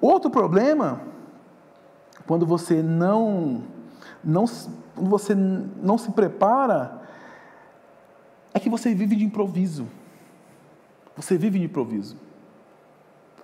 [0.00, 1.00] Outro problema,
[2.26, 3.62] quando você não
[4.24, 4.44] não,
[4.94, 7.02] você não se prepara,
[8.54, 9.86] é que você vive de improviso.
[11.16, 12.16] Você vive de improviso.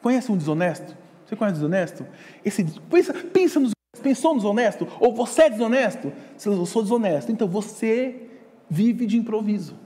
[0.02, 0.96] Conhece um desonesto?
[1.26, 2.06] Você conhece um desonesto?
[2.44, 4.88] Esse, pensa, pensa nos, pensou no desonesto?
[5.00, 6.12] Ou você é desonesto?
[6.44, 7.30] Eu sou desonesto.
[7.30, 8.28] Então você
[8.70, 9.76] vive de improviso.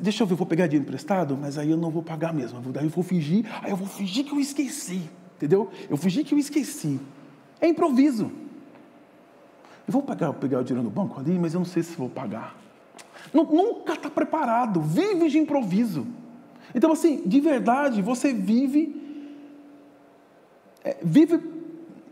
[0.00, 2.60] Deixa eu ver, eu vou pegar dinheiro emprestado, mas aí eu não vou pagar mesmo.
[2.72, 5.08] Daí eu vou fingir, aí eu vou fingir que eu esqueci.
[5.36, 5.70] Entendeu?
[5.90, 7.00] Eu fingir que eu esqueci.
[7.60, 8.30] É improviso.
[9.86, 12.08] Eu vou pegar, pegar o dinheiro no banco ali, mas eu não sei se vou
[12.08, 12.56] pagar.
[13.32, 16.06] nunca está preparado, vive de improviso.
[16.74, 18.96] Então, assim, de verdade, você vive,
[20.84, 21.40] é, vive,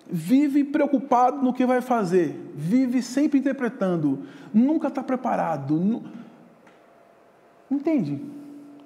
[0.09, 4.21] vive preocupado no que vai fazer, vive sempre interpretando,
[4.53, 5.77] nunca está preparado.
[5.77, 6.03] Nu...
[7.71, 8.21] Entende?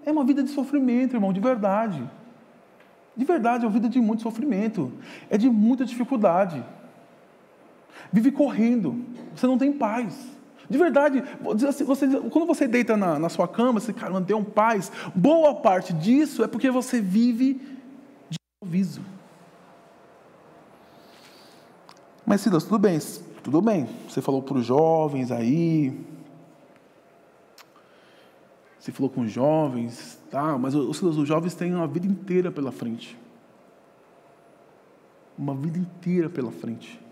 [0.05, 2.03] É uma vida de sofrimento, irmão, de verdade.
[3.17, 4.93] De verdade, é uma vida de muito sofrimento,
[5.31, 6.63] é de muita dificuldade
[8.13, 9.05] vive correndo,
[9.35, 10.35] você não tem paz.
[10.69, 11.23] De verdade,
[11.69, 15.55] assim, você, quando você deita na, na sua cama, você cara, mantém um paz, boa
[15.55, 17.61] parte disso é porque você vive
[18.31, 19.03] de improviso.
[22.25, 22.99] Mas Silas, tudo bem,
[23.43, 23.87] tudo bem.
[24.09, 25.95] Você falou para os jovens aí.
[28.79, 30.59] Você falou com os jovens, tá?
[30.59, 33.19] mas os, os jovens têm uma vida inteira pela frente.
[35.39, 37.04] Uma vida inteira pela frente.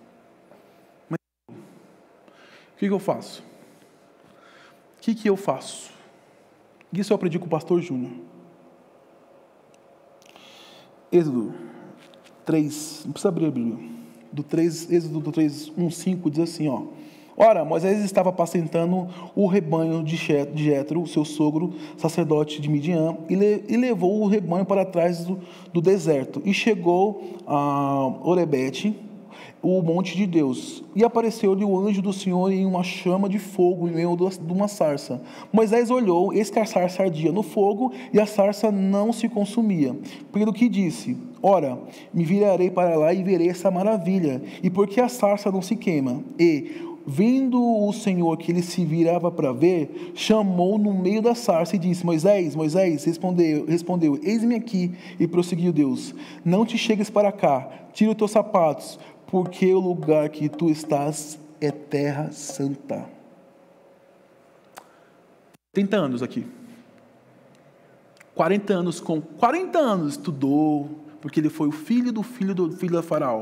[2.82, 3.44] Que, que eu faço?
[4.98, 5.92] O que, que eu faço?
[6.92, 8.10] Isso eu aprendi com o pastor Júnior.
[11.12, 11.54] Êxodo
[12.44, 13.88] 3, não precisa abrir a Bíblia.
[14.32, 16.82] Do 3, Êxodo do 3, 1, 5 diz assim, ó.
[17.36, 23.34] Ora, Moisés estava apacentando o rebanho de Jetro, seu sogro, sacerdote de Midian, e,
[23.68, 25.38] e levou o rebanho para trás do,
[25.72, 26.42] do deserto.
[26.44, 29.11] E chegou a Orebete,
[29.62, 30.82] o monte de Deus.
[30.94, 34.66] E apareceu-lhe o anjo do Senhor em uma chama de fogo em meio de uma
[34.66, 35.22] sarça.
[35.52, 39.96] Moisés olhou, eis que a sarça ardia no fogo, e a sarça não se consumia.
[40.32, 41.78] Pelo que disse: Ora,
[42.12, 44.42] me virarei para lá e verei essa maravilha.
[44.62, 46.22] E porque a sarça não se queima?
[46.38, 51.74] E Vendo o Senhor que ele se virava para ver, chamou no meio da sarça
[51.74, 54.92] e disse: Moisés, Moisés, respondeu, respondeu Eis-me aqui.
[55.18, 59.00] E prosseguiu Deus: Não te chegues para cá, tira os teus sapatos,
[59.32, 63.08] porque o lugar que tu estás é terra santa.
[65.72, 66.46] 30 anos aqui.
[68.34, 72.92] 40 anos com 40 anos estudou, porque ele foi o filho do filho do filho
[72.92, 73.40] da faraó.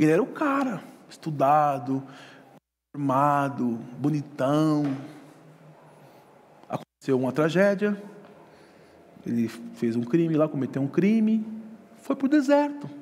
[0.00, 2.02] Ele era o cara, estudado,
[2.92, 4.82] formado, bonitão.
[6.68, 8.02] Aconteceu uma tragédia.
[9.24, 11.46] Ele fez um crime lá, cometeu um crime,
[12.02, 12.99] foi para o deserto.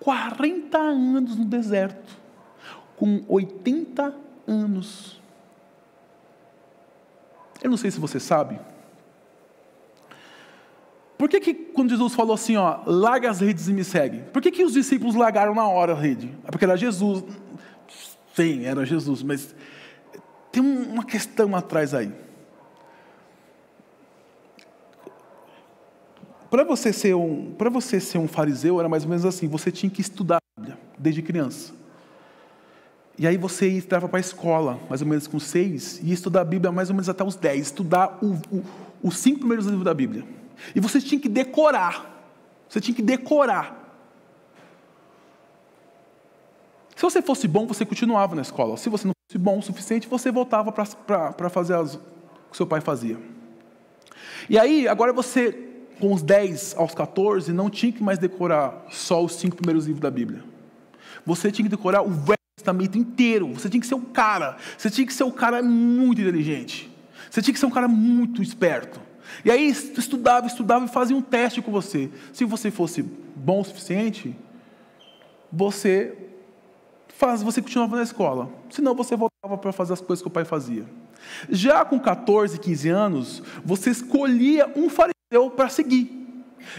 [0.00, 2.16] 40 anos no deserto,
[2.96, 4.14] com 80
[4.46, 5.20] anos.
[7.62, 8.58] Eu não sei se você sabe.
[11.16, 14.22] Por que, que quando Jesus falou assim, ó, larga as redes e me segue?
[14.32, 16.36] Por que, que os discípulos largaram na hora a rede?
[16.44, 17.22] É porque era Jesus.
[18.34, 19.54] Sim, era Jesus, mas
[20.50, 22.12] tem uma questão atrás aí.
[26.52, 29.72] Para você ser um, para você ser um fariseu era mais ou menos assim, você
[29.72, 31.72] tinha que estudar a Bíblia desde criança.
[33.18, 36.42] E aí você entrava para a escola, mais ou menos com seis, e ia estudar
[36.42, 38.62] a Bíblia mais ou menos até os dez, estudar o, o,
[39.02, 40.26] os cinco primeiros livros da Bíblia.
[40.76, 42.22] E você tinha que decorar.
[42.68, 43.74] Você tinha que decorar.
[46.94, 48.76] Se você fosse bom, você continuava na escola.
[48.76, 52.00] Se você não fosse bom o suficiente, você voltava para fazer as, o
[52.50, 53.18] que seu pai fazia.
[54.50, 55.70] E aí, agora você
[56.02, 60.02] com os 10 aos 14, não tinha que mais decorar só os cinco primeiros livros
[60.02, 60.42] da Bíblia.
[61.24, 63.46] Você tinha que decorar o Velho Testamento inteiro.
[63.52, 64.56] Você tinha que ser um cara.
[64.76, 66.90] Você tinha que ser um cara muito inteligente.
[67.30, 69.00] Você tinha que ser um cara muito esperto.
[69.44, 72.10] E aí estudava, estudava e fazia um teste com você.
[72.32, 73.04] Se você fosse
[73.36, 74.36] bom o suficiente,
[75.52, 76.18] você
[77.16, 78.50] faz, você continuava na escola.
[78.70, 80.84] Senão você voltava para fazer as coisas que o pai fazia.
[81.48, 85.21] Já com 14, 15 anos, você escolhia um fariseu
[85.56, 86.10] para seguir.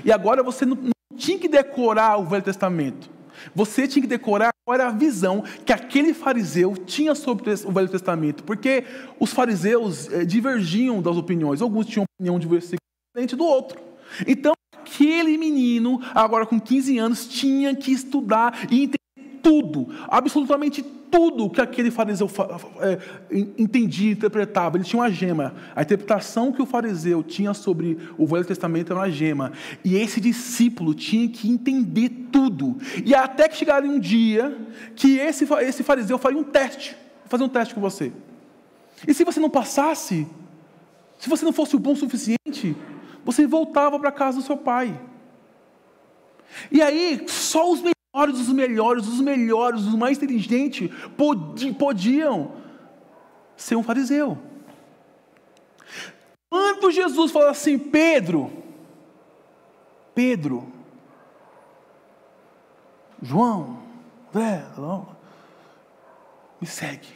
[0.03, 3.09] E agora você não, não tinha que decorar o Velho Testamento.
[3.53, 7.89] Você tinha que decorar qual era a visão que aquele fariseu tinha sobre o Velho
[7.89, 8.85] Testamento, porque
[9.19, 12.79] os fariseus eh, divergiam das opiniões, alguns tinham opinião de versículo
[13.13, 13.79] diferente do outro.
[14.27, 19.02] Então, aquele menino, agora com 15 anos, tinha que estudar e entender
[19.43, 22.27] tudo, absolutamente tudo que aquele fariseu
[22.79, 22.97] é,
[23.56, 24.77] entendia, interpretava.
[24.77, 25.53] Ele tinha uma gema.
[25.75, 29.51] A interpretação que o fariseu tinha sobre o Velho Testamento era uma gema.
[29.86, 32.77] E esse discípulo tinha que entender tudo.
[33.06, 34.58] E até que chegaria um dia
[34.95, 36.95] que esse, esse fariseu faria um teste.
[37.25, 38.12] Fazer um teste com você.
[39.08, 40.25] E se você não passasse,
[41.19, 42.75] se você não fosse o bom o suficiente,
[43.23, 44.99] você voltava para a casa do seu pai.
[46.71, 47.82] E aí, só os
[48.13, 52.52] melhores, os melhores, os melhores, os mais inteligentes podiam
[53.58, 54.38] ser um fariseu.
[56.49, 58.52] Quando Jesus falou assim, Pedro,
[60.13, 60.71] Pedro,
[63.21, 63.82] João,
[66.62, 67.10] me segue,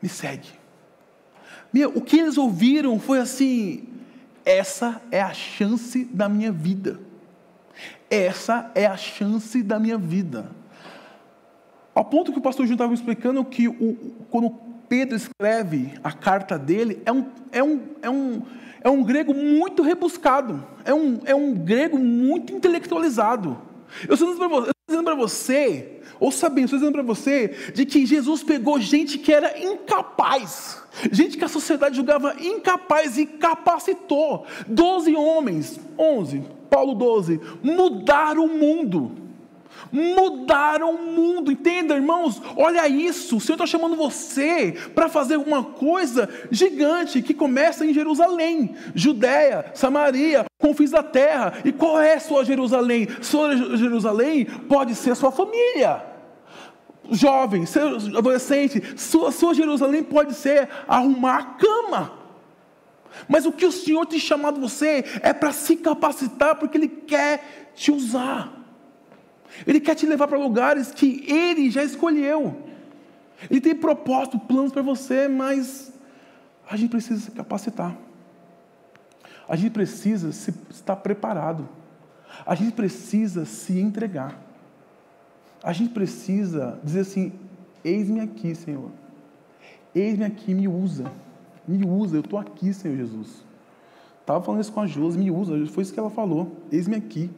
[0.00, 0.48] me segue.
[1.70, 3.86] Meu, o que eles ouviram foi assim:
[4.44, 7.07] essa é a chance da minha vida.
[8.10, 10.50] Essa é a chance da minha vida.
[11.94, 14.50] Ao ponto que o pastor Júnior estava me explicando que o, quando
[14.88, 18.42] Pedro escreve a carta dele, é um, é um, é um,
[18.82, 23.58] é um grego muito rebuscado, é um, é um grego muito intelectualizado.
[24.06, 24.28] Eu estou
[24.88, 29.32] dizendo para você, ou sabendo, estou dizendo para você, de que Jesus pegou gente que
[29.32, 30.82] era incapaz,
[31.12, 34.46] gente que a sociedade julgava incapaz e capacitou.
[34.66, 39.12] Doze homens, onze, Paulo 12, mudar o mundo.
[39.92, 41.50] mudaram o mundo.
[41.50, 42.42] Entenda, irmãos?
[42.56, 43.36] Olha isso.
[43.36, 49.70] O Senhor está chamando você para fazer uma coisa gigante que começa em Jerusalém, Judéia,
[49.74, 51.54] Samaria, confins da terra.
[51.64, 53.08] E qual é a sua Jerusalém?
[53.22, 56.04] Sua Jerusalém pode ser a sua família.
[57.10, 57.64] Jovem,
[58.16, 62.17] adolescente, sua, sua Jerusalém pode ser arrumar a cama.
[63.26, 67.70] Mas o que o Senhor tem chamado você é para se capacitar, porque Ele quer
[67.74, 68.52] te usar.
[69.66, 72.68] Ele quer te levar para lugares que Ele já escolheu.
[73.50, 75.92] Ele tem propósito, planos para você, mas
[76.68, 77.96] a gente precisa se capacitar.
[79.48, 81.68] A gente precisa se, estar preparado.
[82.44, 84.38] A gente precisa se entregar.
[85.62, 87.32] A gente precisa dizer assim:
[87.82, 88.90] Eis-me aqui, Senhor.
[89.94, 91.10] Eis-me aqui, me usa.
[91.68, 93.44] Me usa, eu estou aqui, Senhor Jesus.
[94.22, 96.56] Estava falando isso com a Josi, me usa, foi isso que ela falou.
[96.72, 97.30] Eis-me aqui.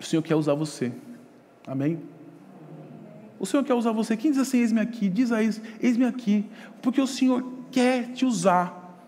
[0.00, 0.90] O Senhor quer usar você.
[1.66, 2.00] Amém?
[3.38, 4.16] O Senhor quer usar você.
[4.16, 5.10] Quem diz assim, eis-me aqui?
[5.10, 6.46] Diz a eis, eis-me aqui.
[6.80, 8.98] Porque o Senhor quer te usar.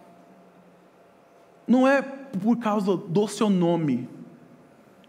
[1.67, 4.09] Não é por causa do seu nome.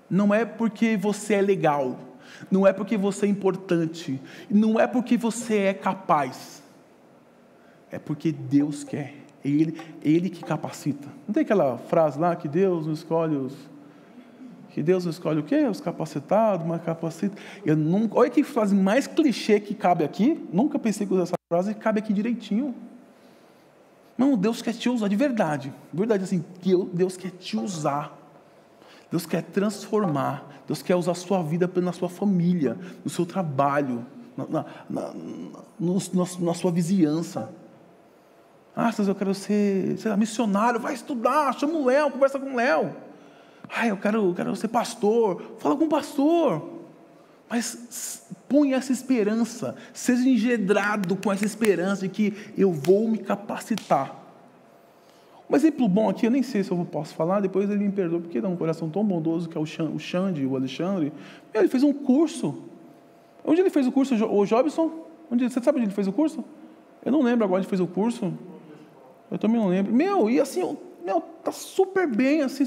[0.10, 2.00] Não é porque você é legal.
[2.50, 4.22] Não é porque você é importante.
[4.50, 6.63] Não é porque você é capaz.
[7.94, 9.14] É porque Deus quer.
[9.46, 11.08] É Ele, é Ele que capacita.
[11.28, 13.54] Não tem aquela frase lá que Deus não escolhe os
[14.72, 15.68] que Deus escolhe o quê?
[15.68, 17.38] Os capacitados, mas capacita.
[17.64, 20.44] Eu nunca, olha que frase mais clichê que cabe aqui.
[20.52, 22.74] Nunca pensei que usar essa frase e cabe aqui direitinho.
[24.18, 25.72] Não, Deus quer te usar de verdade.
[25.92, 26.44] De verdade, assim,
[26.92, 28.18] Deus quer te usar.
[29.12, 30.64] Deus quer transformar.
[30.66, 34.04] Deus quer usar a sua vida na sua família, no seu trabalho,
[34.36, 35.14] na, na, na,
[35.80, 35.98] no,
[36.40, 37.54] na sua vizinhança.
[38.76, 42.96] Ah, eu quero ser, ser missionário, vai estudar, chama o Léo, conversa com o Léo.
[43.70, 45.42] Ah, eu quero, eu quero ser pastor.
[45.60, 46.70] Fala com o pastor.
[47.50, 54.22] Mas põe essa esperança, seja engedrado com essa esperança de que eu vou me capacitar.
[55.50, 58.20] Um exemplo bom aqui, eu nem sei se eu posso falar, depois ele me perdoa,
[58.20, 61.14] porque dá um coração tão bondoso que é o Xande, o Alexandre.
[61.54, 62.64] Ele fez um curso.
[63.46, 65.06] Onde ele fez o curso, o Jobson?
[65.30, 66.44] Onde, você sabe onde ele fez o curso?
[67.06, 68.34] Eu não lembro agora onde fez o curso.
[69.34, 69.92] Eu também não lembro.
[69.92, 72.66] Meu, e assim, meu, tá super bem, assim,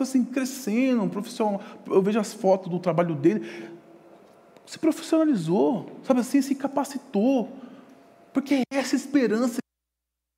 [0.00, 1.60] assim, crescendo, um profissional.
[1.86, 3.46] Eu vejo as fotos do trabalho dele.
[4.64, 7.50] Se profissionalizou, sabe assim, se capacitou.
[8.32, 9.58] Porque é essa esperança,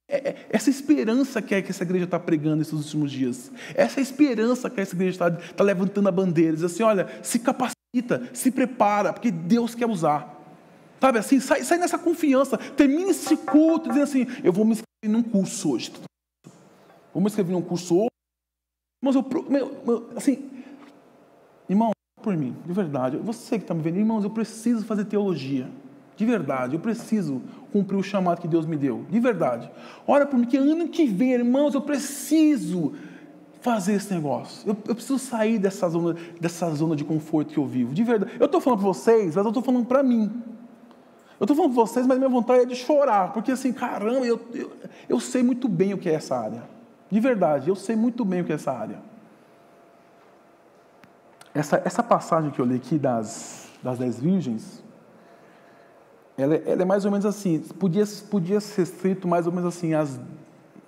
[0.09, 3.53] é, é essa esperança que, é que essa igreja está pregando nesses últimos dias.
[3.77, 6.55] Essa esperança que essa igreja está tá levantando a bandeira.
[6.55, 10.37] Diz assim: olha, se capacita, se prepara, porque Deus quer usar.
[11.01, 14.75] Sabe assim, sai, sai nessa confiança, termine esse culto dizendo assim: eu vou me
[15.09, 15.93] num curso hoje.
[17.15, 18.11] Vamos escrever um curso hoje.
[19.03, 20.51] Mas eu, meu, assim,
[21.69, 21.91] irmão,
[22.23, 25.71] por mim, de verdade, você que está me vendo, irmãos, eu preciso fazer teologia.
[26.17, 27.41] De verdade, eu preciso
[27.73, 29.07] cumprir o chamado que Deus me deu.
[29.09, 29.71] De verdade.
[30.07, 32.93] Ora por mim, que ano que vem, irmãos, eu preciso
[33.63, 34.69] fazer esse negócio.
[34.69, 37.95] Eu, eu, preciso sair dessa zona, dessa zona de conforto que eu vivo.
[37.95, 38.33] De verdade.
[38.39, 40.31] Eu estou falando para vocês, mas eu estou falando para mim.
[41.41, 43.33] Eu estou falando para vocês, mas minha vontade é de chorar.
[43.33, 44.73] Porque assim, caramba, eu, eu,
[45.09, 46.63] eu sei muito bem o que é essa área.
[47.11, 48.99] De verdade, eu sei muito bem o que é essa área.
[51.55, 54.85] Essa, essa passagem que eu li aqui das, das dez virgens,
[56.37, 59.95] ela, ela, é mais ou menos assim, podia, podia ser escrito mais ou menos assim,
[59.95, 60.21] as,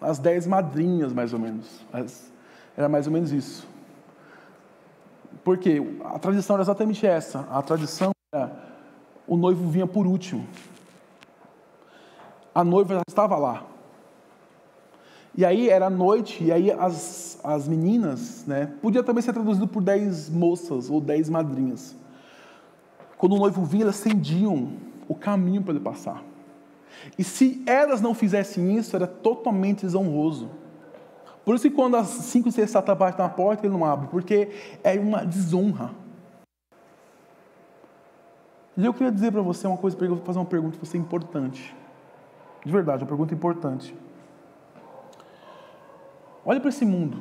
[0.02, 1.66] as dez madrinhas, mais ou menos.
[1.90, 2.30] As,
[2.76, 3.66] era mais ou menos isso.
[5.42, 7.40] Porque a tradição era exatamente essa.
[7.50, 8.61] A tradição era
[9.26, 10.46] o noivo vinha por último.
[12.54, 13.64] A noiva já estava lá.
[15.34, 19.82] E aí era noite, e aí as, as meninas, né, podia também ser traduzido por
[19.82, 21.96] dez moças ou dez madrinhas.
[23.16, 24.72] Quando o noivo vinha, elas acendiam
[25.08, 26.22] o caminho para ele passar.
[27.18, 30.50] E se elas não fizessem isso, era totalmente desonroso.
[31.44, 34.50] Por isso que quando as cinco e seis batem na porta, ele não abre, porque
[34.84, 36.01] é uma desonra.
[38.76, 41.74] E eu queria dizer para você uma coisa, fazer uma pergunta para você importante.
[42.64, 43.94] De verdade, uma pergunta importante.
[46.44, 47.18] Olha para esse mundo.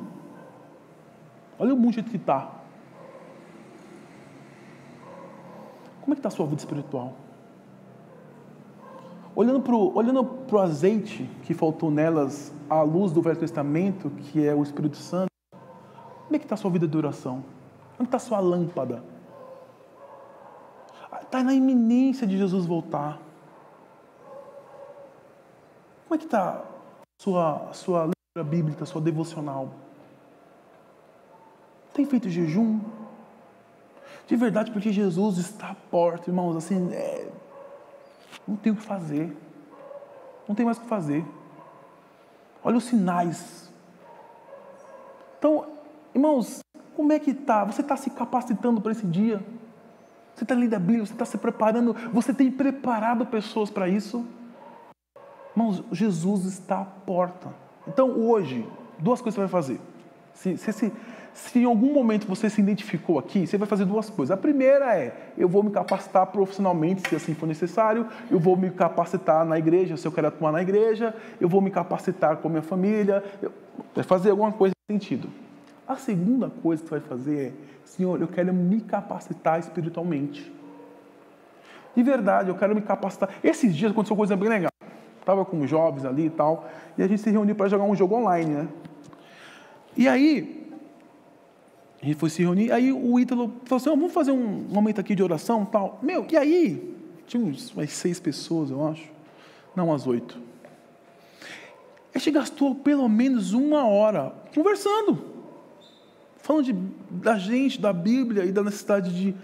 [1.58, 2.50] Olha o mundo que está.
[6.00, 7.12] Como é que está a sua vida espiritual?
[9.34, 14.54] Olhando para o olhando azeite que faltou nelas, à luz do Velho Testamento, que é
[14.54, 15.28] o Espírito Santo,
[16.26, 17.44] como é que está a sua vida de oração?
[17.98, 19.02] Onde está a sua lâmpada?
[21.32, 23.18] Está na iminência de Jesus voltar.
[26.04, 26.62] Como é que está
[27.18, 28.10] sua, sua
[28.44, 29.70] bíblica, sua devocional?
[31.94, 32.80] Tem feito jejum?
[34.26, 37.32] De verdade, porque Jesus está à porta, irmãos, assim, é...
[38.46, 39.34] não tem o que fazer.
[40.46, 41.24] Não tem mais o que fazer.
[42.62, 43.72] Olha os sinais.
[45.38, 45.66] Então,
[46.14, 46.60] irmãos,
[46.94, 47.64] como é que está?
[47.64, 49.42] Você está se capacitando para esse dia?
[50.34, 54.26] Você está lendo a Bíblia, você está se preparando, você tem preparado pessoas para isso?
[55.54, 57.48] Irmãos, Jesus está à porta.
[57.86, 58.66] Então, hoje,
[58.98, 59.80] duas coisas você vai fazer.
[60.34, 60.92] Se, se, se,
[61.34, 64.36] se em algum momento você se identificou aqui, você vai fazer duas coisas.
[64.36, 68.70] A primeira é: eu vou me capacitar profissionalmente, se assim for necessário, eu vou me
[68.70, 72.50] capacitar na igreja, se eu quero atuar na igreja, eu vou me capacitar com a
[72.50, 73.22] minha família,
[73.94, 75.28] vai fazer alguma coisa nesse sentido.
[75.86, 77.52] A segunda coisa que você vai fazer é:
[77.84, 80.52] Senhor, eu quero me capacitar espiritualmente.
[81.94, 83.28] De verdade, eu quero me capacitar.
[83.42, 84.70] Esses dias aconteceu coisa bem legal.
[85.20, 88.16] Estava com jovens ali e tal, e a gente se reuniu para jogar um jogo
[88.16, 88.68] online, né?
[89.96, 90.68] E aí,
[92.02, 95.00] a gente foi se reunir, aí o Ítalo falou assim, oh, vamos fazer um momento
[95.00, 96.00] aqui de oração tal.
[96.02, 99.08] Meu, e aí, tinha uns, umas seis pessoas, eu acho.
[99.76, 100.40] Não, umas oito.
[102.14, 105.31] A gente gastou pelo menos uma hora conversando.
[106.42, 106.72] Falando de,
[107.08, 109.34] da gente, da Bíblia e da necessidade de.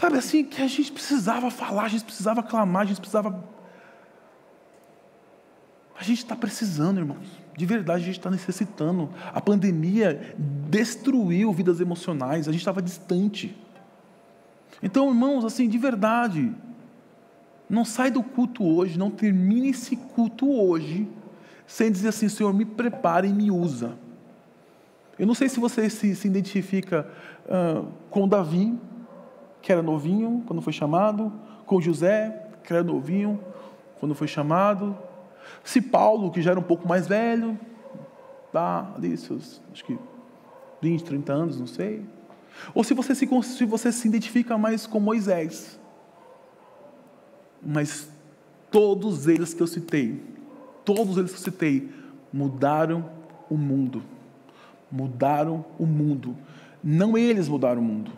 [0.00, 3.44] Sabe assim, que a gente precisava falar, a gente precisava clamar, a gente precisava.
[5.98, 7.26] A gente está precisando, irmãos.
[7.56, 9.10] De verdade, a gente está necessitando.
[9.32, 10.34] A pandemia
[10.68, 13.56] destruiu vidas emocionais, a gente estava distante.
[14.82, 16.54] Então, irmãos, assim, de verdade,
[17.68, 21.08] não sai do culto hoje, não termine esse culto hoje,
[21.66, 23.96] sem dizer assim, Senhor, me prepare e me usa.
[25.18, 27.08] Eu não sei se você se, se identifica
[27.46, 28.78] uh, com Davi,
[29.62, 31.32] que era novinho quando foi chamado,
[31.64, 33.40] com José, que era novinho
[33.98, 34.96] quando foi chamado,
[35.64, 37.58] se Paulo, que já era um pouco mais velho,
[38.52, 39.98] tá ali seus, acho que
[40.82, 42.04] 20, 30 anos, não sei.
[42.74, 45.78] Ou se você se, se, você se identifica mais com Moisés.
[47.62, 48.08] Mas
[48.70, 50.22] todos eles que eu citei,
[50.84, 51.90] todos eles que eu citei,
[52.32, 53.10] mudaram
[53.48, 54.02] o mundo
[54.96, 56.34] mudaram o mundo.
[56.82, 58.10] Não eles mudaram o mundo.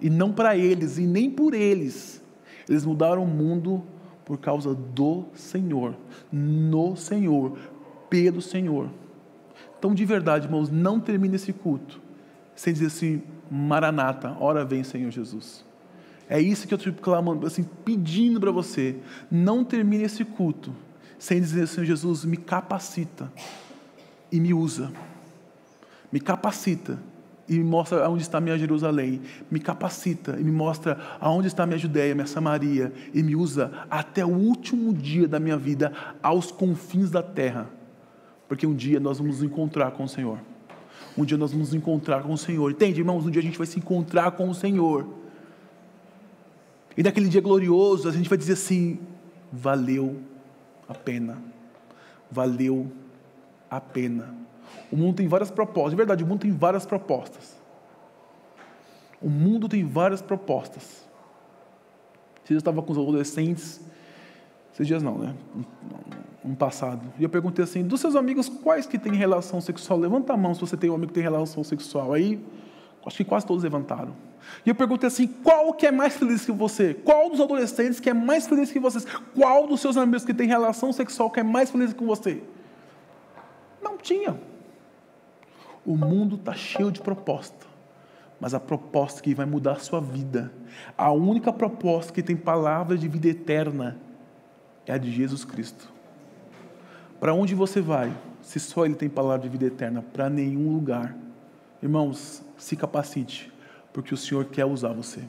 [0.00, 2.22] E não para eles, e nem por eles.
[2.68, 3.82] Eles mudaram o mundo
[4.24, 5.94] por causa do Senhor.
[6.32, 7.58] No Senhor.
[8.08, 8.88] Pelo Senhor.
[9.78, 12.00] Então, de verdade, irmãos, não termine esse culto
[12.54, 15.64] sem dizer assim: Maranata, hora vem, Senhor Jesus.
[16.28, 18.96] É isso que eu estou clamando, assim, pedindo para você.
[19.30, 20.72] Não termine esse culto
[21.18, 23.30] sem dizer, Senhor Jesus, me capacita
[24.30, 24.90] e me usa
[26.12, 26.98] me capacita
[27.48, 31.78] e me mostra aonde está minha Jerusalém, me capacita e me mostra aonde está minha
[31.78, 35.92] Judéia, minha Samaria, e me usa até o último dia da minha vida,
[36.22, 37.68] aos confins da terra,
[38.48, 40.38] porque um dia nós vamos nos encontrar com o Senhor.
[41.16, 42.70] Um dia nós vamos nos encontrar com o Senhor.
[42.70, 43.26] Entende, irmãos?
[43.26, 45.06] Um dia a gente vai se encontrar com o Senhor.
[46.96, 48.98] E naquele dia glorioso, a gente vai dizer assim:
[49.52, 50.20] valeu
[50.88, 51.38] a pena.
[52.30, 52.90] Valeu
[53.70, 54.41] a pena.
[54.90, 55.92] O mundo tem várias propostas.
[55.92, 57.60] De verdade, o mundo tem várias propostas.
[59.20, 61.06] O mundo tem várias propostas.
[62.44, 63.80] Se eu estava com os adolescentes,
[64.74, 65.34] esses dias não, né?
[66.44, 67.12] Um passado.
[67.18, 69.98] E eu perguntei assim: dos seus amigos, quais que têm relação sexual?
[69.98, 72.12] Levanta a mão se você tem um amigo que tem relação sexual.
[72.12, 72.44] Aí,
[73.06, 74.12] acho que quase todos levantaram.
[74.66, 76.94] E eu perguntei assim: qual que é mais feliz que você?
[76.94, 79.06] Qual dos adolescentes que é mais feliz que vocês?
[79.34, 82.42] Qual dos seus amigos que tem relação sexual que é mais feliz que você?
[83.80, 84.36] Não tinha.
[85.84, 87.66] O mundo está cheio de proposta,
[88.40, 90.52] mas a proposta que vai mudar a sua vida,
[90.96, 93.98] a única proposta que tem palavra de vida eterna,
[94.86, 95.90] é a de Jesus Cristo.
[97.18, 100.02] Para onde você vai, se só Ele tem palavra de vida eterna?
[100.02, 101.16] Para nenhum lugar.
[101.82, 103.52] Irmãos, se capacite,
[103.92, 105.22] porque o Senhor quer usar você.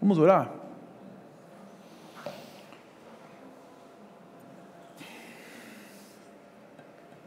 [0.00, 0.52] Vamos orar?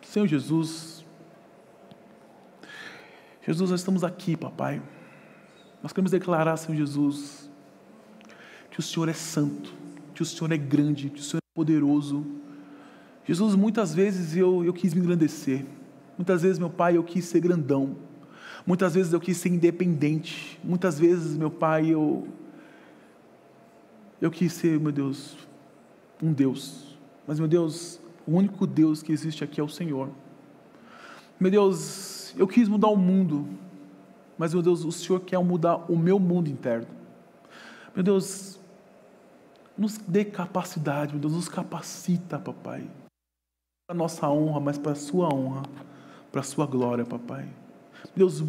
[0.01, 0.94] Senhor Jesus,
[3.45, 4.81] Jesus, nós estamos aqui, papai.
[5.83, 7.47] Nós queremos declarar, Senhor Jesus,
[8.71, 9.71] que o Senhor é santo,
[10.15, 12.25] que o Senhor é grande, que o Senhor é poderoso.
[13.23, 15.63] Jesus, muitas vezes eu, eu quis me engrandecer.
[16.17, 17.97] Muitas vezes, meu pai, eu quis ser grandão.
[18.65, 20.59] Muitas vezes eu quis ser independente.
[20.63, 22.27] Muitas vezes, meu pai, eu,
[24.19, 25.37] eu quis ser, meu Deus,
[26.19, 26.97] um Deus.
[27.27, 30.09] Mas, meu Deus, o único Deus que existe aqui é o Senhor.
[31.39, 33.47] Meu Deus, eu quis mudar o mundo,
[34.37, 36.87] mas, meu Deus, o Senhor quer mudar o meu mundo interno.
[37.95, 38.59] Meu Deus,
[39.77, 42.81] nos dê capacidade, meu Deus, nos capacita, papai.
[43.87, 45.63] Para a nossa honra, mas para a sua honra,
[46.31, 47.47] para a sua glória, papai.
[48.15, 48.43] Deus,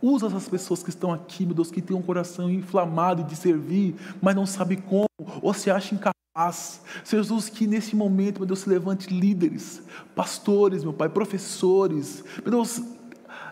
[0.00, 3.96] Usa essas pessoas que estão aqui, meu Deus, que têm um coração inflamado de servir,
[4.22, 5.08] mas não sabe como,
[5.42, 6.80] ou se acha incapaz.
[7.02, 9.82] Senhor Jesus, que nesse momento, meu Deus, se levante líderes,
[10.14, 12.22] pastores, meu Pai, professores.
[12.42, 12.80] Meu Deus,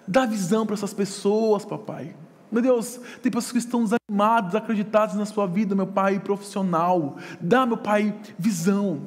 [0.06, 2.14] dá visão para essas pessoas, papai.
[2.50, 7.16] Meu Deus, tem pessoas que estão desanimadas, acreditadas na sua vida, meu Pai, profissional.
[7.40, 9.02] Dá, meu Pai, visão.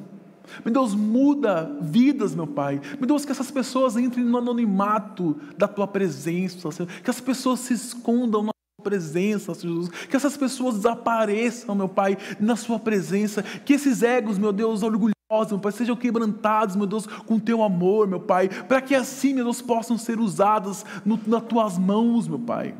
[0.64, 2.80] Meu Deus, muda vidas, meu Pai.
[2.98, 6.88] Meu Deus, que essas pessoas entrem no anonimato da Tua presença, Senhor.
[7.02, 9.88] Que as pessoas se escondam na Tua presença, Senhor Jesus.
[10.06, 13.42] Que essas pessoas desapareçam, meu Pai, na Sua presença.
[13.42, 18.08] Que esses egos, meu Deus, orgulhosos, meu Pai, sejam quebrantados, meu Deus, com Teu amor,
[18.08, 18.48] meu Pai.
[18.48, 22.74] Para que assim, meu Deus, possam ser usados no, nas Tuas mãos, meu Pai.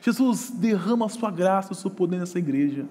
[0.00, 2.86] Jesus, derrama a Sua graça, o Seu poder nessa igreja.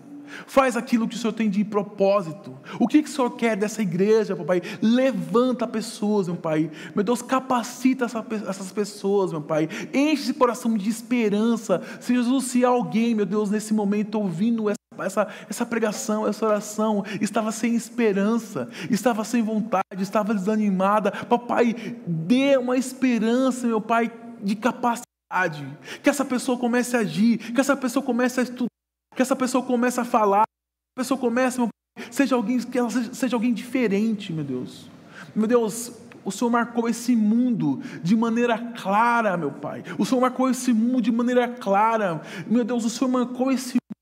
[0.46, 2.56] Faz aquilo que o Senhor tem de propósito.
[2.80, 4.62] O que, que o Senhor quer dessa igreja, papai?
[4.80, 6.70] Levanta pessoas, meu Pai.
[6.96, 9.68] Meu Deus, capacita essa, essas pessoas, meu Pai.
[9.92, 11.82] Enche esse coração de esperança.
[12.00, 17.04] Se Jesus, se alguém, meu Deus, nesse momento ouvindo essa essa, essa pregação, essa oração
[17.20, 21.12] estava sem esperança, estava sem vontade, estava desanimada.
[21.12, 21.74] Papai,
[22.06, 25.66] dê uma esperança, meu Pai, de capacidade.
[26.04, 28.72] Que essa pessoa comece a agir, que essa pessoa comece a estudar
[29.16, 32.78] que essa pessoa comece a falar, que a pessoa comece, meu pai, seja alguém, que
[32.78, 34.90] ela seja, seja alguém diferente, meu Deus.
[35.36, 35.92] Meu Deus,
[36.24, 39.84] o Senhor marcou esse mundo de maneira clara, meu Pai.
[39.98, 42.22] O Senhor marcou esse mundo de maneira clara.
[42.48, 44.01] Meu Deus, o Senhor marcou esse mundo.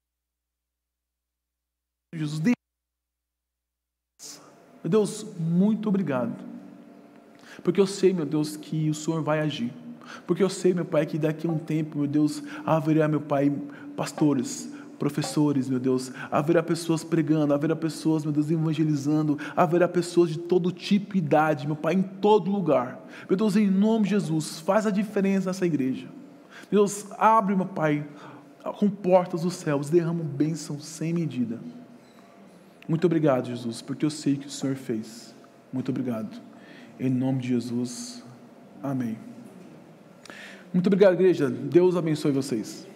[2.14, 2.42] Jesus,
[4.84, 6.34] meu Deus, muito obrigado.
[7.64, 9.72] Porque eu sei, meu Deus, que o Senhor vai agir.
[10.26, 13.52] Porque eu sei, meu Pai, que daqui a um tempo, meu Deus, haverá, meu Pai,
[13.96, 20.40] pastores, professores, meu Deus, haverá pessoas pregando, haverá pessoas, meu Deus, evangelizando, haverá pessoas de
[20.40, 23.06] todo tipo e idade, meu Pai, em todo lugar.
[23.30, 26.08] Meu Deus, em nome de Jesus, faz a diferença nessa igreja.
[26.72, 28.08] Deus, abre, meu Pai,
[28.78, 31.60] com portas dos céus, derrama bênção sem medida.
[32.90, 35.36] Muito obrigado, Jesus, porque eu sei que o Senhor fez.
[35.72, 36.42] Muito obrigado.
[37.00, 38.24] Em nome de Jesus.
[38.82, 39.16] Amém.
[40.74, 41.52] Muito obrigado, igreja.
[41.52, 42.89] Deus abençoe vocês.